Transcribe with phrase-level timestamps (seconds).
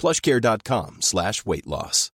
[0.00, 2.10] plushcare.com slash weight loss.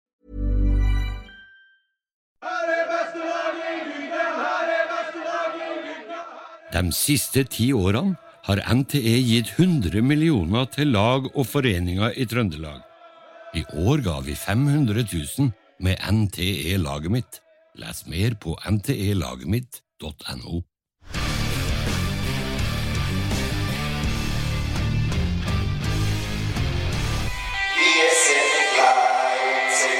[6.77, 12.83] De siste ti årene har NTE gitt 100 millioner til lag og foreninger i Trøndelag.
[13.57, 15.07] I år ga vi 500
[15.39, 17.41] 000 med NTE Laget mitt.
[17.81, 20.63] Les mer på ntelagetmitt.no.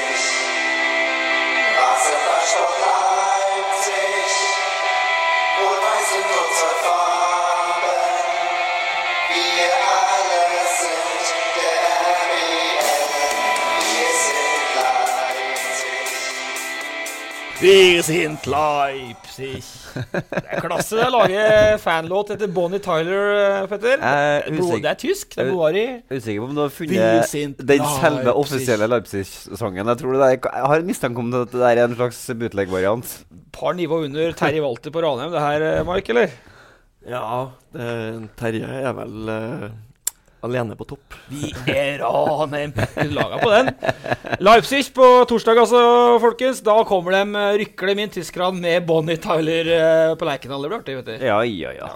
[0.07, 0.31] Leipzig,
[1.77, 4.31] Wasserwaschstoff Leipzig,
[5.59, 7.46] Rot-Weiß sind unsere Farben,
[17.57, 19.63] Vi sind Leipzig.
[19.97, 21.45] Det er klasse å lage
[21.81, 23.97] fanlåt etter Bonnie Tyler, Petter.
[23.97, 25.33] Det er er tysk.
[25.33, 25.85] Det er Boari.
[26.11, 29.89] Usikker på om du har funnet den selve offisielle Leipzig-sangen.
[29.89, 33.15] Jeg tror det er, jeg har en mistanke om at det er en slags bootleg-variant.
[33.57, 36.37] Par nivå under Terje Walter på Ranheim, det her, eh, Mike, eller?
[37.09, 37.25] Ja,
[37.73, 37.89] det,
[38.37, 39.69] Terje er vel eh,
[40.45, 41.15] alene på topp.
[41.31, 42.73] Vi er Ranheim.
[43.17, 43.71] Laga på den.
[44.43, 45.81] Leipzig på torsdag, altså,
[46.23, 46.61] folkens.
[46.65, 50.63] Da kommer de, eh, rykker de inn tyskerne med Bonnie Tyler eh, på Lerkendal.
[50.63, 51.25] Det blir artig, vet du.
[51.25, 51.91] Ja, ja, ja.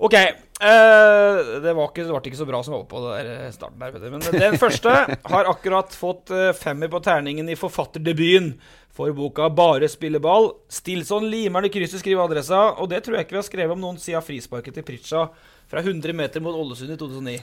[0.00, 0.16] Ok.
[0.16, 3.80] eh, det, var ikke, det ble ikke så bra som var på der eh, starten
[3.82, 4.10] der, vet du.
[4.14, 4.96] Men den første
[5.34, 8.54] har akkurat fått femmer på terningen i forfatterdebuten
[9.00, 10.52] for boka 'Bare spille ball'.
[10.68, 12.74] Stilson limer det i krysset, skriver adressa.
[12.78, 15.28] Og det tror jeg ikke vi har skrevet om noen siden frisparket til Pritcha
[15.70, 17.38] fra 100 meter mot Ålesund i 2009.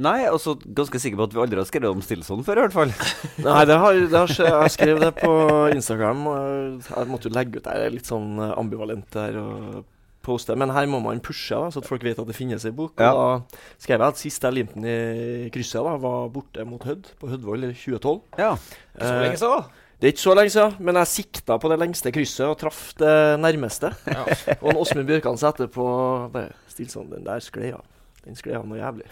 [0.00, 2.76] Nei, altså ganske sikker på at vi aldri har skrevet om Stilson før, i hvert
[2.76, 2.92] fall.
[3.48, 4.34] Nei, det har, det har
[4.64, 5.32] jeg skrev det på
[5.74, 6.26] Instagram.
[6.30, 9.82] og Jeg måtte jo legge ut det Jeg er litt sånn eh, ambivalent der og
[10.24, 10.56] poste.
[10.56, 13.00] Men her må man pushe, da, så at folk vet at det finnes ei bok.
[13.00, 13.12] Ja.
[13.12, 16.84] Og da skrev jeg at sist jeg limte den i krysset, da, var borte mot
[16.86, 18.18] Hødd, på Hødvoll i 2012.
[18.40, 18.54] Ja.
[18.96, 19.54] Så Eh, lenge så.
[20.00, 22.94] Det er ikke så lenge siden, men jeg sikta på det lengste krysset og traff
[22.96, 23.90] det nærmeste.
[24.08, 24.24] Ja.
[24.62, 25.84] Og en Åsmund Bjørkan sa etterpå
[26.32, 27.84] bare, Stilt sånn, den der sklei av.
[28.26, 29.08] Den skled av noe jævlig.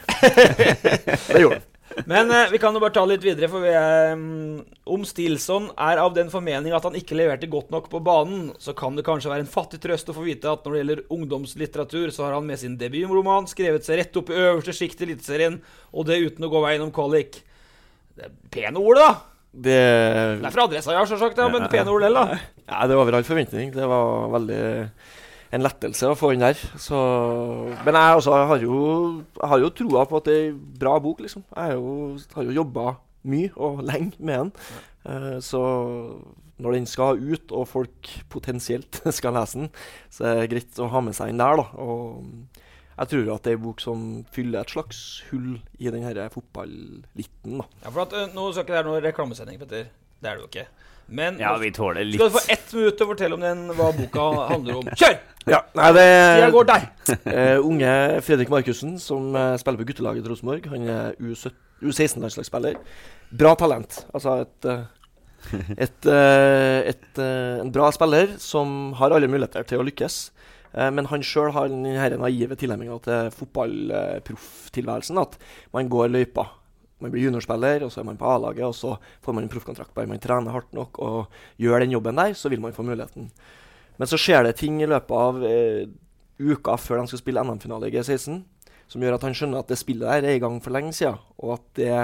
[1.32, 1.66] det gjorde den.
[2.06, 4.58] Men eh, vi kan jo bare ta litt videre, for vi er, mm,
[4.92, 8.74] om Stilson er av den formening at han ikke leverte godt nok på banen, så
[8.76, 12.12] kan det kanskje være en fattig trøst å få vite at når det gjelder ungdomslitteratur,
[12.14, 15.58] så har han med sin debutroman skrevet seg rett opp i øverste sjikt i Eliteserien,
[15.92, 17.40] og det uten å gå veien om kvalik.
[18.18, 19.10] Det er pene ord, da.
[19.48, 19.78] Det,
[20.38, 22.38] Det er fra adressa, ja, sjølsagt, ja, men pene ord, det, da.
[22.68, 23.72] ja, det var over all forventning.
[23.74, 24.60] Det var veldig
[25.54, 26.58] en lettelse å få den der.
[26.80, 26.98] Så,
[27.86, 28.80] men jeg, også, har jo,
[29.38, 31.44] jeg har jo troa på at det er en bra bok, liksom.
[31.54, 31.94] Jeg jo,
[32.34, 32.98] har jo jobba
[33.28, 34.52] mye og lenge med den.
[35.08, 35.62] Eh, så
[36.58, 39.70] når den skal ut, og folk potensielt skal lese den,
[40.12, 41.68] så er det greit å ha med seg den der, da.
[41.78, 42.64] Og
[42.98, 44.04] jeg tror at det er en bok som
[44.34, 47.68] fyller et slags hull i den her fotballitten, da.
[47.84, 49.90] Ja, for at, eh, Nå skal ikke det være noen reklamesending, Petter.
[50.18, 50.68] Det er det jo ikke.
[51.08, 52.20] Men Ja, vi tåler litt.
[52.20, 54.90] skal du få ett minutt til å fortelle om den, hva boka handler om.
[54.92, 55.16] Kjør!
[55.48, 56.86] Ja, nei, det Tida går der.
[57.24, 57.92] Uh, unge
[58.26, 60.68] Fredrik Markussen, som uh, spiller på guttelaget til Rosenborg.
[60.68, 61.16] Han er
[61.80, 62.76] U16-landslagsspiller.
[63.40, 64.02] Bra talent.
[64.12, 66.10] Altså et, uh, et,
[66.92, 70.20] et, En bra spiller som har alle muligheter til å lykkes.
[70.76, 71.86] Eh, men han sjøl har den
[72.20, 75.20] naive tilnærminga til fotballprofftilværelsen.
[75.20, 75.38] At
[75.74, 76.48] man går løypa
[76.98, 79.94] man blir juniorspiller, og så er man på A-laget, og så får man en proffkontrakt.
[79.94, 83.30] Bare man trener hardt nok og gjør den jobben der, så vil man få muligheten.
[83.98, 85.86] Men så skjer det ting i løpet av eh,
[86.38, 88.42] uka før de skal spille NM-finale i G16,
[88.88, 91.18] som gjør at han skjønner at det spillet der er i gang for lenge siden,
[91.38, 91.96] og at det,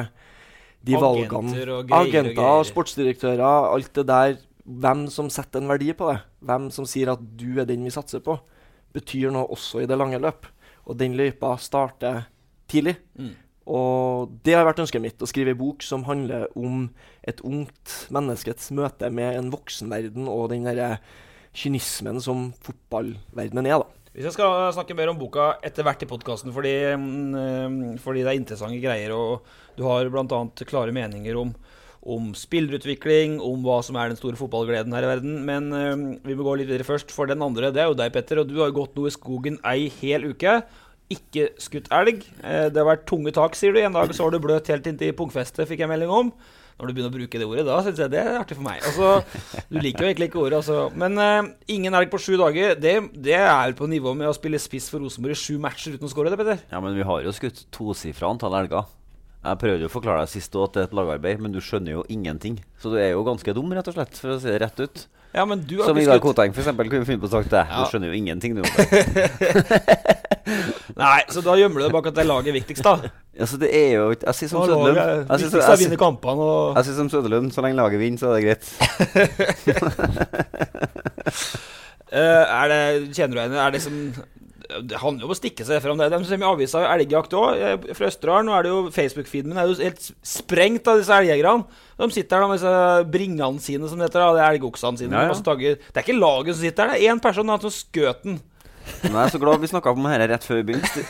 [0.85, 5.69] de Agenter valgene og greier og og sportsdirektører, alt det der Hvem som setter en
[5.69, 8.39] verdi på det, hvem som sier at du er den vi satser på,
[8.97, 10.47] betyr noe også i det lange løp.
[10.89, 12.23] Og den løypa starter
[12.73, 12.95] tidlig.
[13.13, 13.35] Mm.
[13.65, 16.91] Og det har vært ønsket mitt, å skrive ei bok som handler om
[17.25, 20.99] et ungt menneskets møte med en voksenverden og den derre
[21.57, 24.05] kynismen som fotballverdenen er, da.
[24.15, 28.31] Hvis jeg skal snakke mer om boka etter hvert i podkasten, fordi, mm, fordi det
[28.31, 30.39] er interessante greier, og du har bl.a.
[30.69, 31.51] klare meninger om,
[32.15, 35.41] om spillerutvikling, om hva som er den store fotballgleden her i verden.
[35.49, 38.15] Men mm, vi må gå litt videre først, for den andre, det er jo deg,
[38.15, 38.45] Petter.
[38.45, 40.61] Og du har gått noe i skogen ei hel uke.
[41.13, 42.25] Ikke skutt elg.
[42.43, 43.81] Eh, Det har vært tunge tak, sier du.
[43.83, 46.31] En dag så har du bløt helt inntil pungfestet, fikk jeg melding om.
[46.75, 48.81] Når du begynner å bruke det ordet, da syns jeg det er artig for meg.
[48.83, 49.11] Altså,
[49.71, 50.89] du liker jo egentlig ikke ordet, altså.
[50.99, 54.59] Men uh, ingen elg på sju dager, det, det er på nivå med å spille
[54.59, 56.65] spiss for Rosenborg i sju matcher uten å skåre, det, Petter.
[56.73, 58.89] Ja, men vi har jo skutt tosifra antall elger.
[59.45, 61.99] Jeg prøvde jo å forklare deg sist at det er et lagarbeid, men du skjønner
[61.99, 62.57] jo ingenting.
[62.81, 65.03] Så du er jo ganske dum, rett og slett, for å si det rett ut.
[65.35, 66.21] Ja, men du har Som Vidar.
[66.23, 67.65] Koteng, eksempel, kunne finne på å sagt det.
[67.67, 67.83] Ja.
[67.83, 68.63] Du skjønner jo ingenting, du.
[71.03, 73.11] Nei, så da gjemmer du deg bak at det er laget viktigst, da.
[73.35, 75.01] altså, det er jo ikke Jeg sier som Søderlund.
[75.01, 75.49] er Jeg sier
[75.99, 78.65] er og som Søderlund, så lenge laget vinner, så er det greit.
[82.15, 82.81] uh, er det,
[83.17, 83.59] Kjenner du henne?
[83.67, 83.99] Er det som
[84.65, 85.99] Det handler jo om å stikke seg frem.
[86.01, 88.49] Det De som i avisa elgjakt òg, fra Østerdalen.
[88.49, 91.67] Nå er det jo Facebook-feeden min er jo helt sprengt av disse elgjegerne.
[92.01, 94.25] De sitter der med disse bringene sine, som det heter.
[94.37, 95.27] Det er elgoksene sine.
[95.29, 95.77] Ja, ja.
[95.77, 98.41] Det er ikke laget som sitter der, det er én person som som skjøt den.
[99.03, 101.05] Men jeg er så glad vi snakka om dette rett før vi begynte.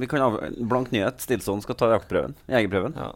[0.00, 1.20] Vi kan ha Blank nyhet.
[1.20, 2.36] Stilson skal ta jaktprøven.
[2.48, 2.96] Jegerprøven.
[2.96, 3.10] Ja.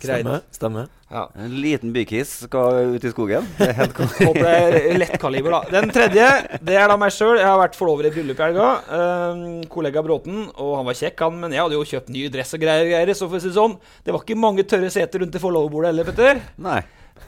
[0.00, 0.22] Greit.
[0.22, 0.42] Stemmer.
[0.54, 0.90] stemmer.
[1.10, 1.24] Ja.
[1.34, 3.46] En liten bykiss skal ut i skogen.
[3.58, 4.28] Det er helt konge.
[4.28, 5.80] Håper det er lettkaliber, da.
[5.80, 6.28] Den tredje,
[6.62, 7.34] det er da meg sjøl.
[7.40, 8.68] Jeg har vært forlover i bryllup i helga.
[8.86, 9.42] Um,
[9.72, 12.62] kollega Bråten, og han var kjekk, han, men jeg hadde jo kjøpt ny dress og
[12.62, 12.86] greier.
[12.92, 15.42] greier Så for å si det sånn, det var ikke mange tørre seter rundt det
[15.42, 16.42] forloverbordet heller, Petter.
[16.62, 16.80] Nei.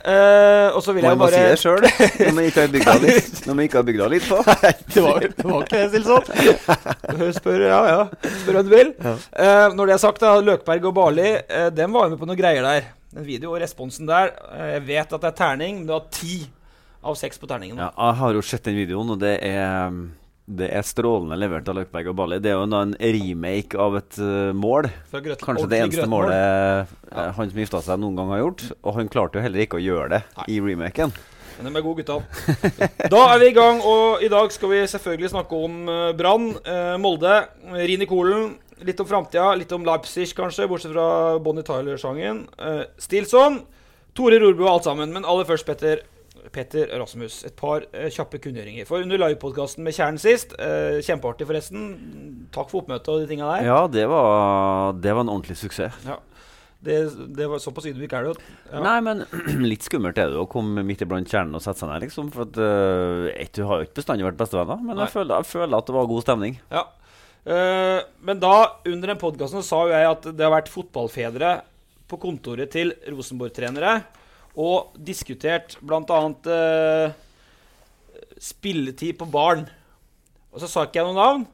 [0.02, 1.84] Eh, og så vil jeg Man må si bare det sjøl,
[2.26, 4.38] når man ikke har bygda litt, når man ikke har bygda litt på.
[4.94, 7.36] det var, det var ikke det, Stilson.
[7.36, 8.32] Spør, ja, ja.
[8.40, 8.90] Spør hva du vil.
[8.98, 12.28] Eh, når det er sagt, da, Løkberg og Barli uh, dem var jo med på
[12.32, 12.90] noen greier der.
[13.12, 16.40] Den video og responsen der Jeg vet at det er terning, men du har ti
[17.02, 17.78] av seks på terningen.
[17.78, 19.90] Ja, jeg har jo sett den videoen, og det er,
[20.50, 22.38] det er strålende levert av Løkberg og Balli.
[22.42, 24.88] Det er jo en remake av et uh, mål.
[25.12, 26.26] Grøt, Kanskje det eneste grøtmål.
[26.26, 28.64] målet eh, han som gifta seg, noen gang har gjort.
[28.82, 30.48] Og han klarte jo heller ikke å gjøre det Nei.
[30.50, 31.14] i remaken.
[31.52, 32.18] Men de er gode, gutta.
[33.12, 36.50] Da er vi i gang, og i dag skal vi selvfølgelig snakke om uh, Brann,
[36.98, 37.38] Molde,
[37.78, 38.56] Rini Kolen.
[38.82, 42.48] Litt om framtida, litt om Leipzig, kanskje, bortsett fra Bonnie Tyler-sangen.
[42.58, 43.60] Uh, Stilson,
[44.16, 45.14] Tore Rorbu og alt sammen.
[45.14, 46.02] Men aller først, Petter.
[46.50, 48.86] Petter Rasmus, et par eh, kjappe kunngjøringer.
[48.88, 51.86] For under livepodkasten med Kjernen sist, eh, kjempeartig forresten.
[52.54, 53.68] Takk for oppmøtet og de tinga der.
[53.68, 56.00] Ja, det var, det var en ordentlig suksess.
[56.82, 56.96] Det,
[57.36, 58.40] det var Såpass ydmyk er du.
[58.72, 58.80] Ja.
[58.82, 59.22] Nei, men
[59.70, 62.32] litt skummelt er det å komme midt iblant kjernen og sette seg ned, liksom.
[62.34, 65.78] For at uh, Du har jo ikke bestandig vært bestevenner, men jeg føler, jeg føler
[65.78, 66.58] at det var god stemning.
[66.74, 66.88] Ja.
[67.46, 68.56] Uh, men da,
[68.90, 71.54] under den podkasten, sa jo jeg at det har vært fotballfedre
[72.10, 74.00] på kontoret til Rosenborg-trenere
[74.58, 76.20] og diskutert bl.a.
[76.44, 77.14] Uh,
[78.42, 79.66] spilletid på barn.
[80.52, 81.44] Og så sa ikke jeg noe navn,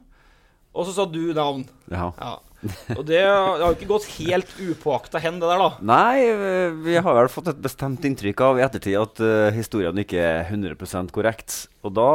[0.75, 1.63] og så sa du navn.
[1.91, 2.09] Ja.
[2.19, 2.35] Ja.
[2.97, 5.69] Og det har jo ikke gått helt upåakta hen, det der, da.
[5.85, 10.19] Nei, vi har vel fått et bestemt inntrykk av i ettertid at uh, historien ikke
[10.19, 11.55] er 100% korrekt.
[11.87, 12.09] Og da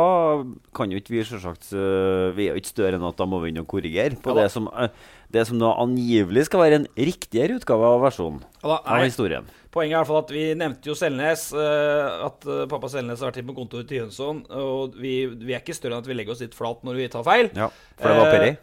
[0.76, 3.38] kan jo ikke vi selvsagt uh, Vi er jo ikke større enn at da må
[3.40, 4.90] vi inn og korrigere på Ja det som, uh,
[5.32, 9.48] det som da angivelig skal være en riktigere utgave av versjonen Ja, av historien.
[9.72, 11.48] Poenget er i hvert fall at vi nevnte jo Selnes.
[11.56, 14.44] uh, at pappa Selnes har vært inne på kontoret til Jønsson.
[14.60, 17.10] Og vi, vi er ikke større enn at vi legger oss litt flat når vi
[17.16, 17.50] tar feil.
[17.56, 18.54] Ja, for det var Perry.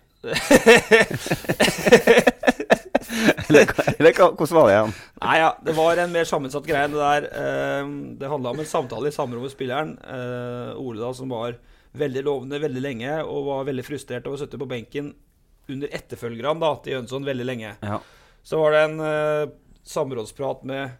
[3.50, 3.66] Eller,
[3.98, 4.94] eller hvordan var det igjen?
[5.22, 7.28] Nei, ja, det var en mer sammensatt greie det der.
[7.42, 7.84] Eh,
[8.22, 9.92] det handla om en samtale i samråd med spilleren.
[10.06, 11.58] Eh, Ole, da, som var
[11.98, 15.14] veldig lovende veldig lenge, og var veldig frustrert over å sitte på benken
[15.72, 17.72] under etterfølgerne da, til Jønsson veldig lenge.
[17.84, 17.98] Ja.
[18.44, 19.50] Så var det en eh,
[19.88, 20.96] samrådsprat med,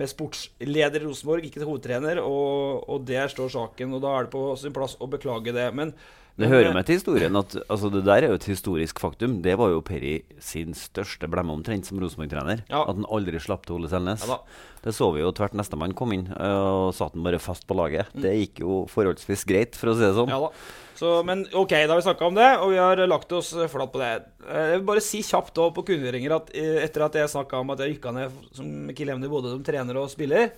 [0.00, 3.94] med sportsleder i Rosenborg, ikke til hovedtrener, og, og der står saken.
[3.96, 5.68] Og da er det på sin plass å beklage det.
[5.78, 5.94] Men
[6.40, 9.40] Det hører med til historien at altså, det der er jo et historisk faktum.
[9.44, 12.64] Det var jo Perry sin største blemme omtrent som Rosenborg-trener.
[12.72, 12.86] Ja.
[12.86, 14.24] At han aldri slapp til Ole Selnes.
[14.28, 14.40] Ja
[14.82, 17.76] det så vi jo tvert nestemann kom inn, eh, og satt han bare fast på
[17.78, 18.10] laget.
[18.16, 18.22] Mm.
[18.24, 20.32] Det gikk jo forholdsvis greit, for å si det sånn.
[20.32, 20.50] Ja.
[20.98, 23.94] Så, men OK, da har vi snakka om det, og vi har lagt oss flatt
[23.94, 24.10] på det.
[24.48, 27.62] Eh, Jeg vil bare si kjapt da på kunngjøringer at eh, etter at jeg snakka
[27.62, 30.50] om at jeg rykka ned som Kiel Bodø både som trener og spiller,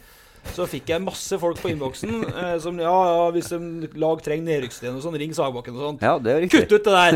[0.53, 3.69] så fikk jeg masse folk på innboksen eh, som ja, ja, hvis en
[4.01, 6.05] lag trenger nedrykksten og sånn, ring Sagbakken og sånt.
[6.05, 6.67] Ja, det er riktig.
[6.69, 7.13] Kutt ut det der!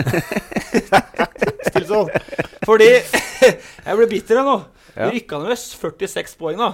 [1.68, 2.12] Still sånn.
[2.66, 2.90] Fordi
[3.87, 4.58] jeg ble bitter jeg nå.
[4.99, 5.11] Ja.
[5.12, 6.73] rykka ned med 46 poeng, da.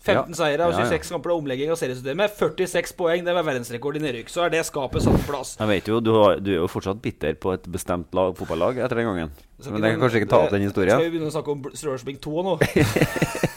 [0.00, 0.36] 15 Ja.
[0.36, 0.72] seire ja.
[0.88, 2.32] 26 kamper og omlegging av seriesystemet.
[2.38, 4.30] 46 poeng, det var verdensrekord i nedrykk.
[4.32, 5.56] Så er det skapet satt på plass.
[5.60, 8.80] Jeg vet jo, du, har, du er jo fortsatt bitter på et bestemt lag, fotballag
[8.80, 9.34] etter den gangen.
[9.68, 10.96] Men jeg kan kanskje ikke ta opp den historien.
[10.96, 12.54] Skal vi begynne å snakke om Strørsbing 2 nå?
[12.64, 12.84] Nei,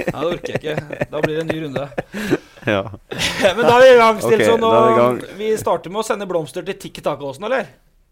[0.03, 1.07] det orker jeg ikke.
[1.13, 1.88] Da blir det en ny runde.
[2.63, 2.79] Ja.
[3.57, 4.62] Men da er vi i gang, Stilson.
[4.63, 7.67] Okay, er vi vi starter med å sende blomster til Tikki Taka-åsen, eller?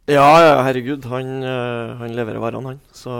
[0.09, 1.05] Ja, ja, herregud.
[1.11, 2.79] Han, eh, han leverer varene, han.
[2.95, 3.13] Så,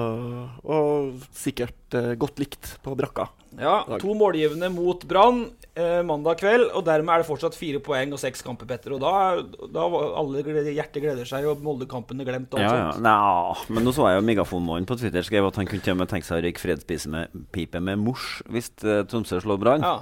[0.66, 3.28] og sikkert eh, godt likt på brakka.
[3.60, 5.44] Ja, To målgivende mot Brann
[5.76, 8.96] eh, mandag kveld, og dermed er det fortsatt fire poeng og seks kamper, Petter.
[8.96, 9.44] Og da,
[9.76, 9.86] da
[10.20, 12.50] alle gleder, hjertet gleder seg, og Molde-kampen er glemt.
[12.56, 12.96] Og alt Ja, ja.
[13.04, 16.02] Nei, men nå så jeg jo Megafonmannen på Twitter skrev at han kunne til og
[16.02, 19.86] med tenke seg å røyke fredspipe med, pipe med mors hvis eh, Tromsø slår Brann.
[19.86, 20.00] Ja.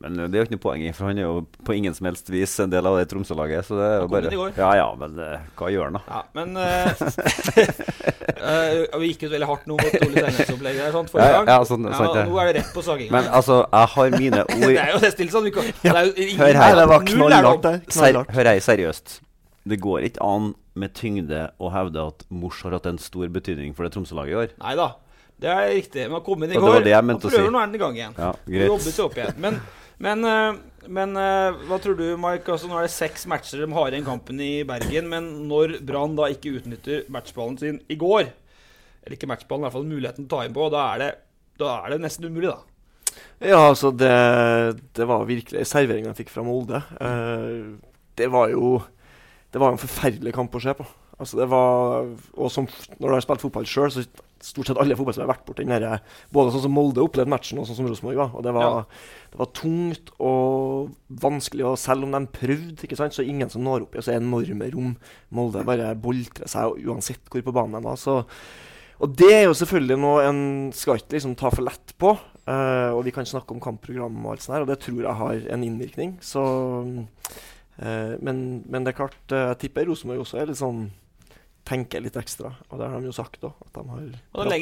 [0.00, 2.06] Men det er jo ikke noe poeng i, for han er jo på ingen som
[2.08, 3.66] helst vis en del av det Tromsø-laget.
[3.68, 4.30] Så det er jo bare.
[4.56, 6.02] Ja ja, men uh, hva gjør han da?
[6.08, 6.88] Ja, men uh,
[9.02, 11.50] Vi gikk ut veldig hardt nå mot Ole Steinnes-opplegget her, sant, Ja, forrige ja, gang.
[11.52, 12.22] ja, sånn- sant det.
[12.30, 13.12] nå er det rett på saginga.
[13.18, 15.50] Men altså, jeg har mine ord det er jo det stille sånn.
[15.58, 16.78] kan, det er jo ingen, Hør her.
[16.80, 17.78] Det var knallhardt der.
[17.92, 19.18] Ser, hør her, seriøst.
[19.68, 23.76] Det går ikke an med tyngde å hevde at Mors har hatt en stor betydning
[23.76, 24.56] for det Tromsø-laget i år.
[24.64, 24.88] Nei da.
[25.40, 26.06] Det er riktig.
[26.12, 26.80] Man kom inn i går.
[26.80, 27.52] og prøver si.
[27.52, 28.16] nå er den i gang igjen.
[28.16, 28.88] Ja, greit.
[28.88, 29.36] seg opp igjen.
[29.40, 29.60] Men,
[30.00, 32.48] men, eh, men eh, hva tror du, Mike?
[32.48, 35.10] Altså, nå er det seks matcher de har igjen kampen i Bergen.
[35.12, 38.30] Men når Brann da ikke utnytter matchballen sin i går,
[39.04, 41.10] eller ikke matchballen, i hvert fall muligheten til å ta inn på, da er det,
[41.60, 42.64] da er det nesten umulig, da.
[43.40, 44.14] Ja, altså, det,
[44.96, 46.80] det var virkelig serveringen jeg fikk fra Molde.
[47.00, 47.76] Uh,
[48.16, 48.78] det var jo
[49.50, 50.84] Det var en forferdelig kamp å se på.
[51.20, 54.04] Altså, det var Og som, når du har spilt fotball sjøl, så
[54.40, 55.98] stort sett alle fotballspillere har vært borti den derre
[56.32, 58.30] Både sånn som Molde opplevde matchen, og sånn som Rosenborg var.
[58.36, 58.84] Og det var, Ja.
[59.30, 60.90] Det var tungt og
[61.22, 63.94] vanskelig, og selv om de prøvde, ikke sant, så er det ingen som når opp
[63.94, 64.96] i så enorme rom.
[65.34, 68.00] Molde bare boltrer seg uansett hvor på banen de var.
[68.00, 68.24] Så
[69.00, 70.40] og det er jo selvfølgelig noe en
[70.76, 72.12] skal ikke liksom ta for lett på.
[72.50, 75.18] Uh, og vi kan snakke om kampprogram og alt sånt her, og det tror jeg
[75.20, 76.16] har en innvirkning.
[76.24, 80.88] Så uh, men, men det er klart, uh, jeg tipper Rosenborg også er litt sånn
[81.70, 82.52] tenker litt ekstra.
[82.68, 83.84] Og det har de jo sagt òg, de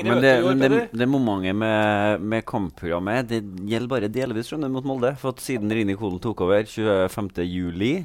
[0.04, 5.14] Men det, det, det momentet med, med kampprogrammet Det gjelder bare delvis skjønner mot Molde.
[5.20, 8.04] For at siden Rini Kolen tok over 25.07,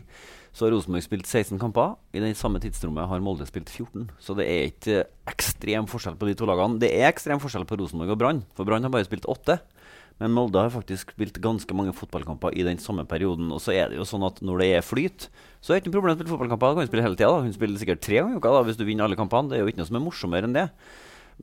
[0.54, 1.96] så har Rosenborg spilt 16 kamper.
[2.14, 4.08] I det samme tidsrommet har Molde spilt 14.
[4.22, 6.80] Så det er ikke ekstrem forskjell på de to lagene.
[6.82, 9.60] Det er ekstrem forskjell på Rosenborg og Brann, for Brann har bare spilt åtte.
[10.22, 13.50] Men Molde har faktisk spilt ganske mange fotballkamper i den samme perioden.
[13.56, 15.28] Og så er det jo sånn at når det er flyt,
[15.60, 16.68] så er det ikke noe problem å spille fotballkamper.
[16.68, 17.42] Da kan hun spille hele tida.
[17.48, 19.50] Hun spiller sikkert tre ganger i uka da, hvis du vinner alle kampene.
[19.52, 20.68] Det er jo ikke noe som er morsommere enn det.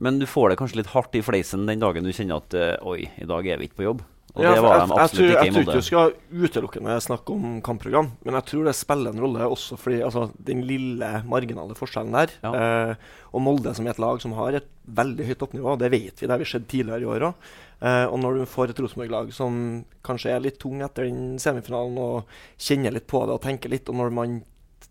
[0.01, 2.77] Men du får det kanskje litt hardt i fleisen den dagen du kjenner at eh,
[2.87, 4.05] oi, i dag er vi ikke på jobb.
[4.31, 6.13] Og Ja, det de absolutt jeg, jeg, jeg, tror, ikke jeg tror ikke du skal
[6.45, 10.61] utelukkende snakke om kampprogram, men jeg tror det spiller en rolle også fordi altså, den
[10.67, 12.31] lille marginale forskjellen der.
[12.45, 12.51] Ja.
[12.61, 16.15] Eh, og Molde som er et lag som har et veldig høyt toppnivå, det vet
[16.15, 17.49] vi, det har vi sett tidligere i år òg.
[17.81, 19.57] Eh, og når du får et Rosenborg-lag som
[20.05, 23.91] kanskje er litt tung etter den semifinalen og kjenner litt på det og tenker litt,
[23.91, 24.39] og når man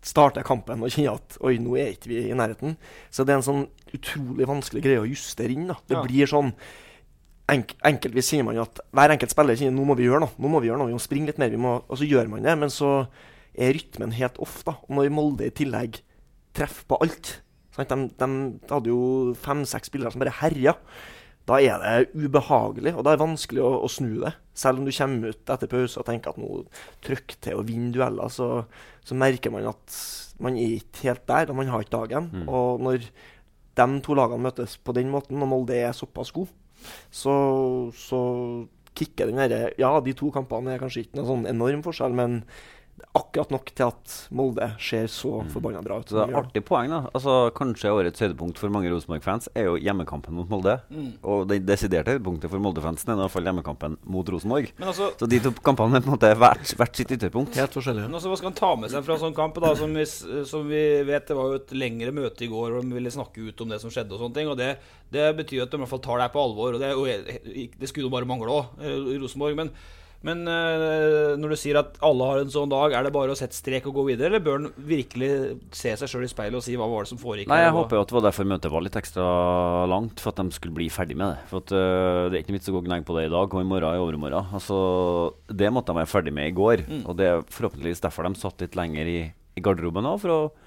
[0.01, 2.77] starter kampen og kjenner at oi, nå er ikke vi i nærheten,
[3.13, 5.67] så det er en sånn utrolig vanskelig greie å justere inn.
[5.69, 5.77] da.
[5.87, 6.03] Det Ja.
[6.05, 6.53] blir sånn
[7.51, 10.35] enk enkeltvis kjenner man at hver enkelt spiller kjenner nå må vi gjøre noe.
[10.39, 12.31] Nå må vi gjøre noe, vi må springe litt mer, vi må, og så gjør
[12.31, 12.57] man det.
[12.59, 12.91] Men så
[13.51, 14.61] er rytmen helt off.
[14.67, 14.77] da.
[14.87, 16.01] Og når Molde i tillegg
[16.57, 17.39] treffer på alt?
[17.77, 18.29] De, de
[18.69, 20.75] hadde jo fem-seks spillere som bare herja.
[21.49, 24.35] Da er det ubehagelig, og da er det vanskelig å, å snu det.
[24.55, 26.61] Selv om du kommer ut etter pause og tenker at nå
[27.03, 28.49] trykk til å vinne dueller, så,
[29.03, 29.97] så merker man at
[30.41, 32.29] man er ikke helt der, og man har ikke dagen.
[32.31, 32.45] Mm.
[32.45, 33.07] Og når
[33.79, 36.51] de to lagene møtes på den måten, og Molde er såpass god,
[37.11, 37.33] så,
[37.97, 38.21] så
[38.97, 42.41] kicker den derre Ja, de to kampene er kanskje ikke noen sånn enorm forskjell, men
[43.17, 46.09] akkurat nok til at Molde ser så forbanna bra ut.
[46.09, 46.99] Så det er artig poeng, da.
[47.15, 50.77] Altså, kanskje årets høydepunkt for mange Rosenborg-fans er jo hjemmekampen mot Molde.
[50.91, 51.09] Mm.
[51.23, 54.71] Og det desiderte høydepunktet for Molde-fansen er i hvert fall hjemmekampen mot Rosenborg.
[54.79, 57.59] Men altså, Så de to kampene er på en måte hvert, hvert sitt ytterpunkt.
[57.59, 58.09] Helt forskjellige.
[58.09, 59.61] Men også, Hva skal han ta med seg fra en sånn kamp?
[59.61, 60.05] da, som vi,
[60.47, 63.47] som vi vet, Det var jo et lengre møte i går, og de ville snakke
[63.47, 64.13] ut om det som skjedde.
[64.15, 64.77] og sånne ting, og Det,
[65.11, 66.75] det betyr at de i hvert fall tar det her på alvor.
[66.75, 69.55] og Det, og det skulle jo bare mangle òg, Rosenborg.
[69.55, 69.73] Men,
[70.27, 73.37] Men uh, når du sier at alle har en sånn dag, er det bare å
[73.37, 75.29] sette strek og gå videre, eller bør han virkelig
[75.73, 77.49] se seg sjøl i speilet og si hva var det som foregikk?
[77.49, 79.25] Nei, jeg håper jo at det var derfor møtet var litt ekstra
[79.89, 81.47] langt, for at de skulle bli ferdig med det.
[81.49, 83.55] For at uh, Det er ikke noe vits å gå og på det i dag
[83.57, 84.53] og i morgen i overmorgen.
[84.59, 84.77] Altså,
[85.49, 86.85] Det måtte de være ferdig med i går.
[86.85, 87.03] Mm.
[87.09, 89.19] Og det er forhåpentligvis derfor de satt litt lenger i,
[89.57, 90.60] i garderoben òg, for, å-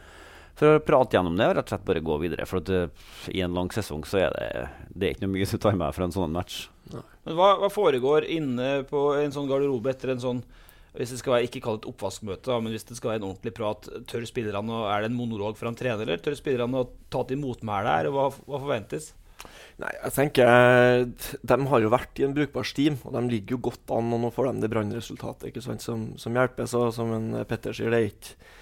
[0.58, 2.46] for å prate gjennom det og rett og slett bare gå videre.
[2.48, 4.50] For at uh, i en lang sesong så er det,
[4.94, 6.66] det er ikke noe mye som tar meg fra en sånn match.
[7.24, 10.42] Men hva, hva foregår inne på en sånn garderobe etter en sånn
[10.92, 13.22] Hvis det skal være ikke kall det et oppvaskmøte, da, men hvis det skal være
[13.22, 16.36] en ordentlig prat, tør spillerne å Er det en monolog fra en trener, eller tør
[16.38, 18.10] spillerne å ta til motmæle her?
[18.10, 19.14] Og hva, hva forventes?
[19.80, 21.08] Nei, jeg tenker
[21.42, 24.12] De har jo vært i en brukbar stim, og de ligger jo godt an.
[24.14, 26.68] Og nå får de det brannresultatet ikke sant, som, som hjelper.
[26.70, 28.52] Så som en Petter sier, det er ikke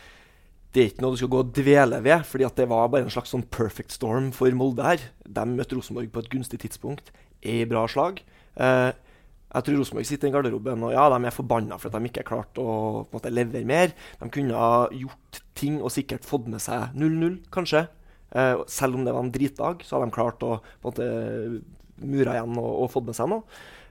[0.73, 3.13] det er ikke noe du skal gå og dvele ved, fordi det var bare en
[3.13, 5.03] slags sånn perfect storm for Molde her.
[5.23, 7.11] De møtte Rosenborg på et gunstig tidspunkt,
[7.45, 8.23] er i bra slag.
[8.57, 8.91] Eh,
[9.53, 12.23] jeg tror Rosenborg sitter i garderoben og ja, de er forbanna for at de ikke
[12.23, 12.71] har klart å
[13.13, 13.93] måte, levere mer.
[14.23, 17.85] De kunne ha gjort ting og sikkert fått med seg 0-0, kanskje.
[18.33, 21.05] Eh, selv om det var en dritdag, så har de klart å måte
[22.01, 23.45] mure igjen og, og fått med seg noe.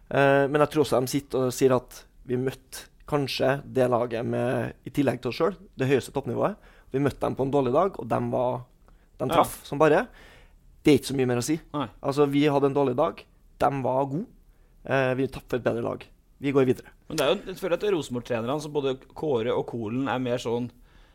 [0.09, 4.25] Eh, men jeg tror også de sitter og sier at vi møtte kanskje det laget
[4.25, 6.70] med, i tillegg til oss sjøl, det høyeste toppnivået.
[6.91, 8.61] Vi møtte dem på en dårlig dag, og de, var,
[9.19, 9.43] de Ja.
[9.63, 10.07] som bare.
[10.83, 11.59] Det er ikke så mye mer å si.
[11.73, 11.87] Nei.
[12.01, 13.23] Altså, Vi hadde en dårlig dag.
[13.59, 14.25] De var gode.
[14.85, 16.05] Eh, vi tapte for et bedre lag.
[16.41, 16.89] Vi går videre.
[17.07, 20.37] Men det er jo, jeg føler at Rosenborg-trenerne, som både Kåre og Kolen, er mer
[20.41, 20.71] sånn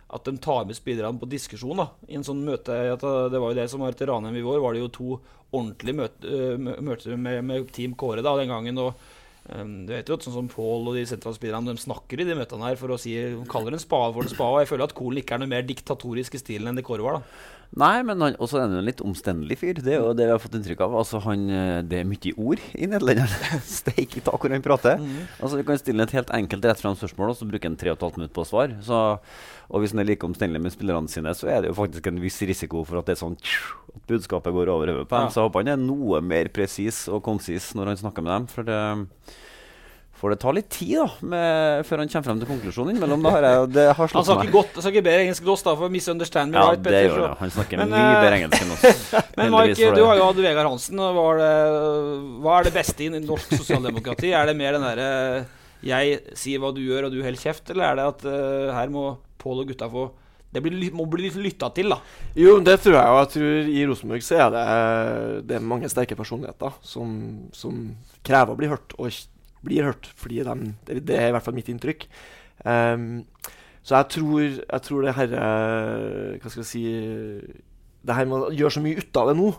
[0.08, 1.76] at de tar med spillerne på diskusjon.
[1.76, 4.42] da I en sånn møte at Det var jo det som var til Ranheim i
[4.42, 4.60] vår.
[4.62, 5.20] Var det jo to
[5.52, 8.78] ordentlige møte, øh, møter med, med Team Kåre da den gangen.
[8.78, 8.94] og
[9.54, 12.28] øhm, du vet jo at sånn som Pål og de sentrale spillerne De snakker i
[12.28, 13.14] de møtene her for å si
[13.50, 14.62] kaller en spade for en spade.
[14.64, 17.20] Jeg føler at Kolen ikke er noe mer diktatorisk i stilen enn det Kåre var.
[17.20, 19.80] da Nei, men han, også er en litt omstendelig fyr.
[19.82, 20.94] Det er jo det vi har fått inntrykk av.
[21.00, 23.64] Altså, han, eh, det er mye ord i nederlenderen.
[23.96, 25.02] i tak hvor han prater.
[25.40, 27.92] Altså, Du kan stille et helt enkelt rett fram spørsmål, og så bruker han tre
[27.92, 28.78] og et halvt minutt på å svare.
[28.86, 29.00] Så,
[29.66, 32.22] og hvis han er like omstendelig med spillerne sine, så er det jo faktisk en
[32.22, 35.28] viss risiko for at det er sånn at budskapet går over hodet på dem.
[35.28, 35.34] Ja.
[35.34, 38.48] Så jeg håper han er noe mer presis og konsis når han snakker med dem.
[38.52, 38.80] For det
[40.16, 43.24] for det tar litt tid da med, før han kommer frem til konklusjonen innimellom.
[43.26, 44.54] Da har jeg, det har Han slått snakker meg.
[44.54, 47.14] godt, han snakker bedre engelsk enn oss, da, for misunderstand me Ja, right, det gjør
[47.16, 47.38] så- det.
[47.42, 48.86] Han snakker Men, mye eh, bedre engelsk enn oss.
[49.36, 50.96] Men Mark, du har jo hatt Vegard Hansen.
[50.96, 51.52] Det,
[52.42, 54.32] hva er det beste i norsk sosialdemokrati?
[54.32, 55.10] Er det mer den derre
[55.86, 58.88] jeg sier hva du gjør, og du holder kjeft, eller er det at uh, her
[58.92, 60.06] må Pål og gutta få
[60.50, 61.98] Det blir, må bli lytta til, da.
[62.34, 63.12] Jo, det tror jeg.
[63.12, 64.64] Og jeg tror i Rosenborg så er det,
[65.50, 67.10] det er mange sterke personligheter som,
[67.54, 67.76] som
[68.24, 69.12] krever å bli hørt, og
[69.64, 70.10] blir hørt.
[70.16, 72.06] Fordi de, det, det er i hvert fall mitt inntrykk.
[72.64, 73.24] Um,
[73.86, 76.80] så jeg tror, jeg tror det her eh, Hva skal jeg si
[78.02, 79.50] Det her med å gjøre så mye ut av det nå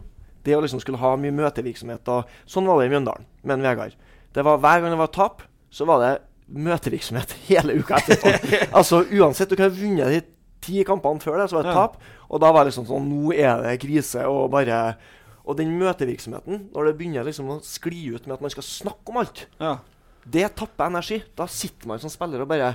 [0.43, 3.63] Det å liksom skulle ha mye møtevirksomhet og Sånn var det i Mjøndalen med en
[3.69, 3.95] Vegard.
[4.35, 6.11] Det var Hver gang det var tap, så var det
[6.47, 8.33] møtevirksomhet hele uka etterpå.
[8.81, 10.19] altså uansett, du kan ha vunnet de
[10.67, 11.85] ti kampene før det, så var det Ja.
[11.85, 11.97] tap.
[12.27, 14.97] Og da var det liksom sånn Nå er det krise, og bare
[15.47, 19.13] Og den møtevirksomheten, når det begynner liksom å skli ut med at man skal snakke
[19.13, 19.77] om alt, Ja.
[20.27, 21.21] det tapper energi.
[21.39, 22.73] Da sitter man som spiller og bare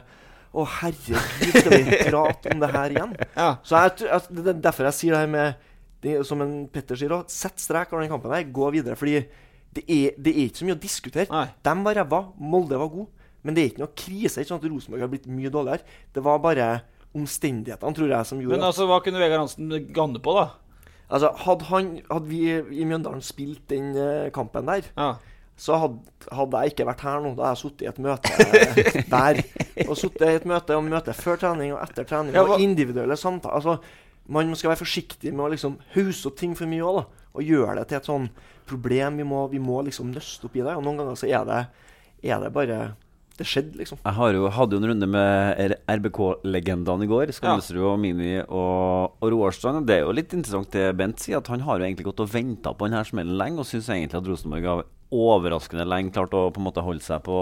[0.53, 1.17] Å, herregud,
[1.55, 3.13] skal vi prate om det her igjen?
[3.37, 3.47] Ja.
[3.65, 5.55] Så jeg, det er derfor jeg sier det her med
[6.05, 8.97] det, Som en Petter sier òg, sett strek over den kampen her, gå videre.
[9.01, 9.15] Fordi
[9.73, 11.29] det er, det er ikke så mye å diskutere.
[11.33, 11.47] Nei.
[11.65, 13.09] De var ræva, Molde var god.
[13.43, 14.43] Men det er ikke noe krise.
[14.43, 15.87] Ikke sånn at Rosenborg har blitt mye dårligere.
[16.13, 16.67] Det var bare
[17.17, 20.45] omstendighetene, tror jeg, som gjorde Men altså, hva kunne Vegard Hansen ganne på, da?
[21.13, 22.41] Altså, hadde, han, hadde vi
[22.81, 25.11] i Mjøndalen spilt den eh, kampen der, Ja.
[25.61, 25.99] så hadde,
[26.33, 27.35] hadde jeg ikke vært her nå.
[27.37, 28.31] Da hadde jeg sittet i et møte
[29.17, 29.43] der.
[29.89, 32.39] Og sittet i et møte og møte før trening og etter trening.
[32.41, 33.59] Og individuelle samtaler.
[33.61, 33.77] Altså,
[34.33, 37.03] man skal være forsiktig med å liksom hausse opp ting for mye òg.
[37.37, 38.27] Og gjøre det til et sånn
[38.69, 39.21] problem.
[39.21, 40.75] Vi må, vi må liksom nøste opp i det.
[40.79, 41.61] Og noen ganger så er det,
[42.33, 42.81] er det bare
[43.39, 43.99] Det skjedde, liksom.
[44.05, 47.33] Jeg har jo, hadde jo en runde med RBK-legendene i går.
[47.33, 49.87] Skannesrud og Mini og, og Roarstrand.
[49.89, 52.29] Det er jo litt interessant det Bent sier, at han har jo egentlig gått og
[52.33, 56.47] venta på denne smellen lenge, og syns egentlig at Rosenborg har overraskende lenge klart å
[56.53, 57.39] på en måte holde seg på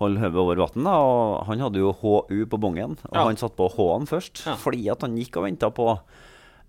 [0.00, 0.86] Holde høvet over vann.
[0.90, 3.24] Og han hadde jo HU på bongen, og Ja.
[3.28, 4.40] han satt på H-en først.
[4.44, 4.56] Ja.
[4.58, 5.86] Fordi at han gikk og venta på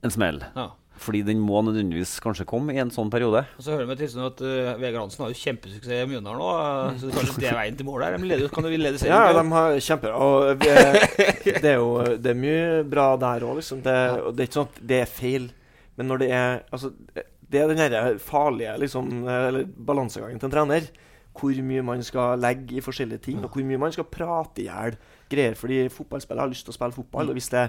[0.05, 0.43] en smell.
[0.55, 0.67] ja.
[0.95, 3.41] Fordi den må nødvendigvis kanskje komme i en sånn periode.
[3.59, 6.39] Og så hører vi til sånn at uh, Vegard Hansen har jo kjempesuksess i Mjøndalen
[6.39, 6.47] nå.
[6.55, 8.23] eh, så kanskje det er veien til målet der.
[8.23, 9.15] De leder, kan jo lede serien.
[9.15, 10.15] Ja, de har kjemper.
[10.15, 13.81] Og det er jo det er mye bra der òg, liksom.
[13.83, 15.49] Det, og det er ikke sånn at det er feil.
[15.99, 16.93] Men når det er Altså,
[17.51, 20.87] det er den derre farlige liksom, eller balansegangen til en trener.
[21.35, 24.69] hvor mye man skal legge i forskjellige ting, og hvor mye man skal prate i
[24.69, 24.95] hjel
[25.29, 25.55] greier.
[25.59, 27.29] Fordi fotballspillere har lyst til å spille fotball.
[27.29, 27.65] og hvis det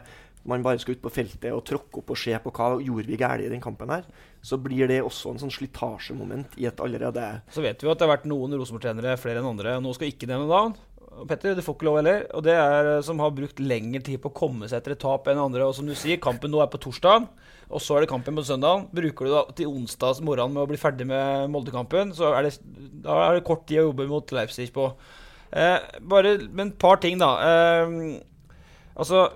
[0.48, 3.18] man bare skal ut på feltet og tråkke opp og se på hva gjorde vi
[3.20, 4.06] galt i den kampen, her,
[4.42, 8.00] så blir det også en sånn slitasjemoment i et allerede Så vet vi jo at
[8.00, 9.78] det har vært noen Rosenborg-trenere flere enn andre.
[9.82, 10.76] Nå skal jeg ikke nevne navn.
[11.24, 12.24] Petter, du får ikke lov heller.
[12.36, 15.02] Og det er eh, som har brukt lengre tid på å komme seg etter et
[15.02, 15.64] tap enn andre.
[15.64, 17.28] Og som du sier, kampen nå er på torsdag,
[17.66, 18.86] og så er det kampen på søndag.
[18.94, 22.56] Bruker du da til onsdags morgen med å bli ferdig med Molde-kampen, så er det,
[23.06, 24.90] da er det kort tid å jobbe mot Leipzig på.
[25.56, 25.78] Eh,
[26.12, 27.32] bare, men et par ting, da.
[27.48, 28.20] Eh,
[28.94, 29.28] altså,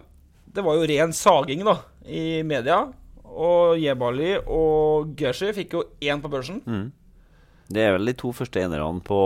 [0.54, 2.82] det var jo ren saging da, i media.
[3.30, 6.58] Og Jebali og Gershi fikk jo én på børsen.
[6.66, 6.88] Mm.
[7.70, 9.20] Det er vel de to første enerne på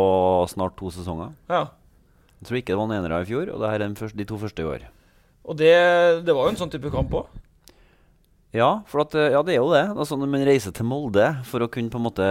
[0.52, 1.32] snart to sesonger.
[1.48, 1.64] Ja.
[2.40, 4.26] Jeg tror ikke det var en enere i fjor, og det her er første, de
[4.28, 4.84] to første i år.
[5.44, 5.72] Og det,
[6.26, 7.40] det var jo en sånn type kamp òg.
[8.54, 9.82] Ja, for at, eh, ja, det er jo det.
[9.90, 12.26] Altså, sånn Når man reiser til Molde for å kunne på en måte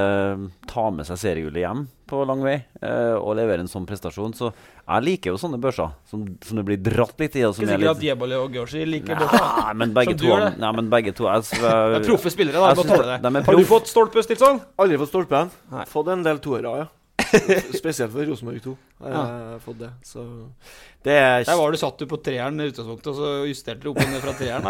[0.71, 4.51] ta med seg seriegullet hjem på lang vei eh, og levere en sånn prestasjon, så
[4.53, 7.43] jeg liker jo sånne børser som, som det blir dratt litt i.
[7.43, 9.45] Og som Ikke sikkert sikkert at litt, og Gershi liker børser.
[9.59, 10.33] nei, men begge to,
[10.63, 12.71] nei, men begge to jeg, er proffe spillere, da.
[12.71, 13.19] Jeg jeg, må tåle det.
[13.27, 14.63] de er Har du fått stolpe, Stilson?
[14.79, 15.55] Aldri fått stolpen.
[15.91, 16.91] Fått en del toere, ja.
[17.81, 18.73] Spesielt for Rosenborg 2.
[19.03, 19.17] har
[19.53, 19.89] Jeg fått det.
[20.07, 20.23] Så
[21.03, 23.89] det er Der var du satt du på treeren i utgangspunktet, og så justerte du
[23.91, 24.69] opp og ned fra treeren.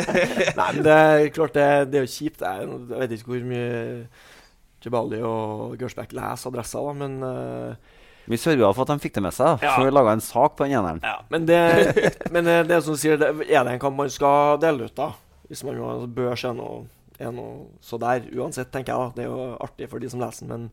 [0.60, 2.40] Nei, men det er klart det, det er jo kjipt.
[2.40, 3.68] Det er, jeg vet ikke hvor mye
[4.86, 7.94] Jebali og Gørsbekk leser adressa, da, men uh,
[8.30, 9.74] Vi sørga for at de fikk det med seg, Ja.
[9.76, 11.00] for vi laga en sak på den eneren.
[11.02, 11.60] Ja, men det,
[12.34, 15.12] men eh, det som sier, det, er det en kamp man skal dele ut, da?
[15.50, 15.78] Hvis man
[16.14, 16.84] bør se noe,
[17.22, 18.98] er noe så der, uansett, tenker jeg.
[18.98, 19.12] da.
[19.16, 20.70] Det er jo artig for de som leser den, men,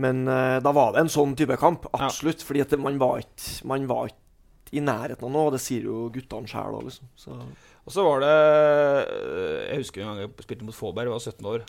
[0.00, 1.86] men uh, da var det en sånn type kamp.
[1.94, 2.42] Absolutt.
[2.42, 4.22] fordi at man var ikke man var ikke
[4.74, 7.10] i nærheten av noe, og det sier jo guttene sjæl òg, liksom.
[7.14, 7.36] Så
[7.84, 8.32] Og så var det
[9.12, 11.66] øh, Jeg husker en gang jeg spilte mot Fåberg, jeg var 17 år.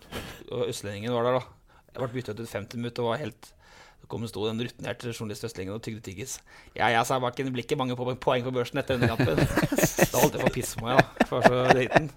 [0.52, 1.82] Og østlendingen var der, da.
[1.92, 3.52] Jeg ble bytta ut i 50 minutter og var helt
[4.12, 6.38] kom og sto den rutinerte journalist Østlingen og tygde tyggis.
[6.78, 9.39] Ja, jeg sa bakken, det blir ikke mange po- poeng på børsen etter denne kampen.
[10.12, 11.28] da holdt jeg på å pisse på meg, da.
[11.30, 12.10] For så driten.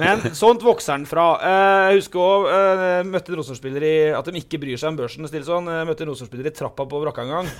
[0.00, 1.26] Men sånt vokser den fra.
[1.40, 5.00] Eh, Jeg husker òg uh, møtte en Rosenborg-spiller i At de ikke bryr seg om
[5.02, 5.26] børsen.
[5.30, 5.68] Stille sånn.
[5.70, 7.50] Jeg møtte en Rosenborg-spiller i trappa på Brakka en gang,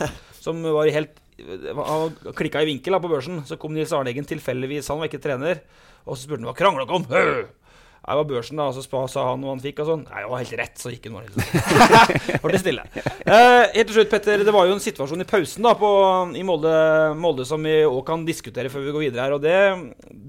[0.44, 1.18] som var helt
[1.74, 3.42] Han klikka i vinkel da, på børsen.
[3.48, 5.64] Så kom Nils Arne Eggen tilfeldigvis, han var ikke trener.
[6.04, 7.52] Og så spurte han hva krangla dere om.
[8.04, 9.80] Jeg var børsen, da, og så sa han hva han fikk.
[9.80, 10.02] og sånn.
[10.10, 12.84] Nei, det var helt rett, så gikk han bare Ble stille.
[12.94, 14.44] Eh, helt til slutt, Petter.
[14.44, 15.90] Det var jo en situasjon i pausen da, på,
[16.36, 16.74] i Molde,
[17.16, 19.36] Molde som vi òg kan diskutere før vi går videre her.
[19.38, 19.56] Og det,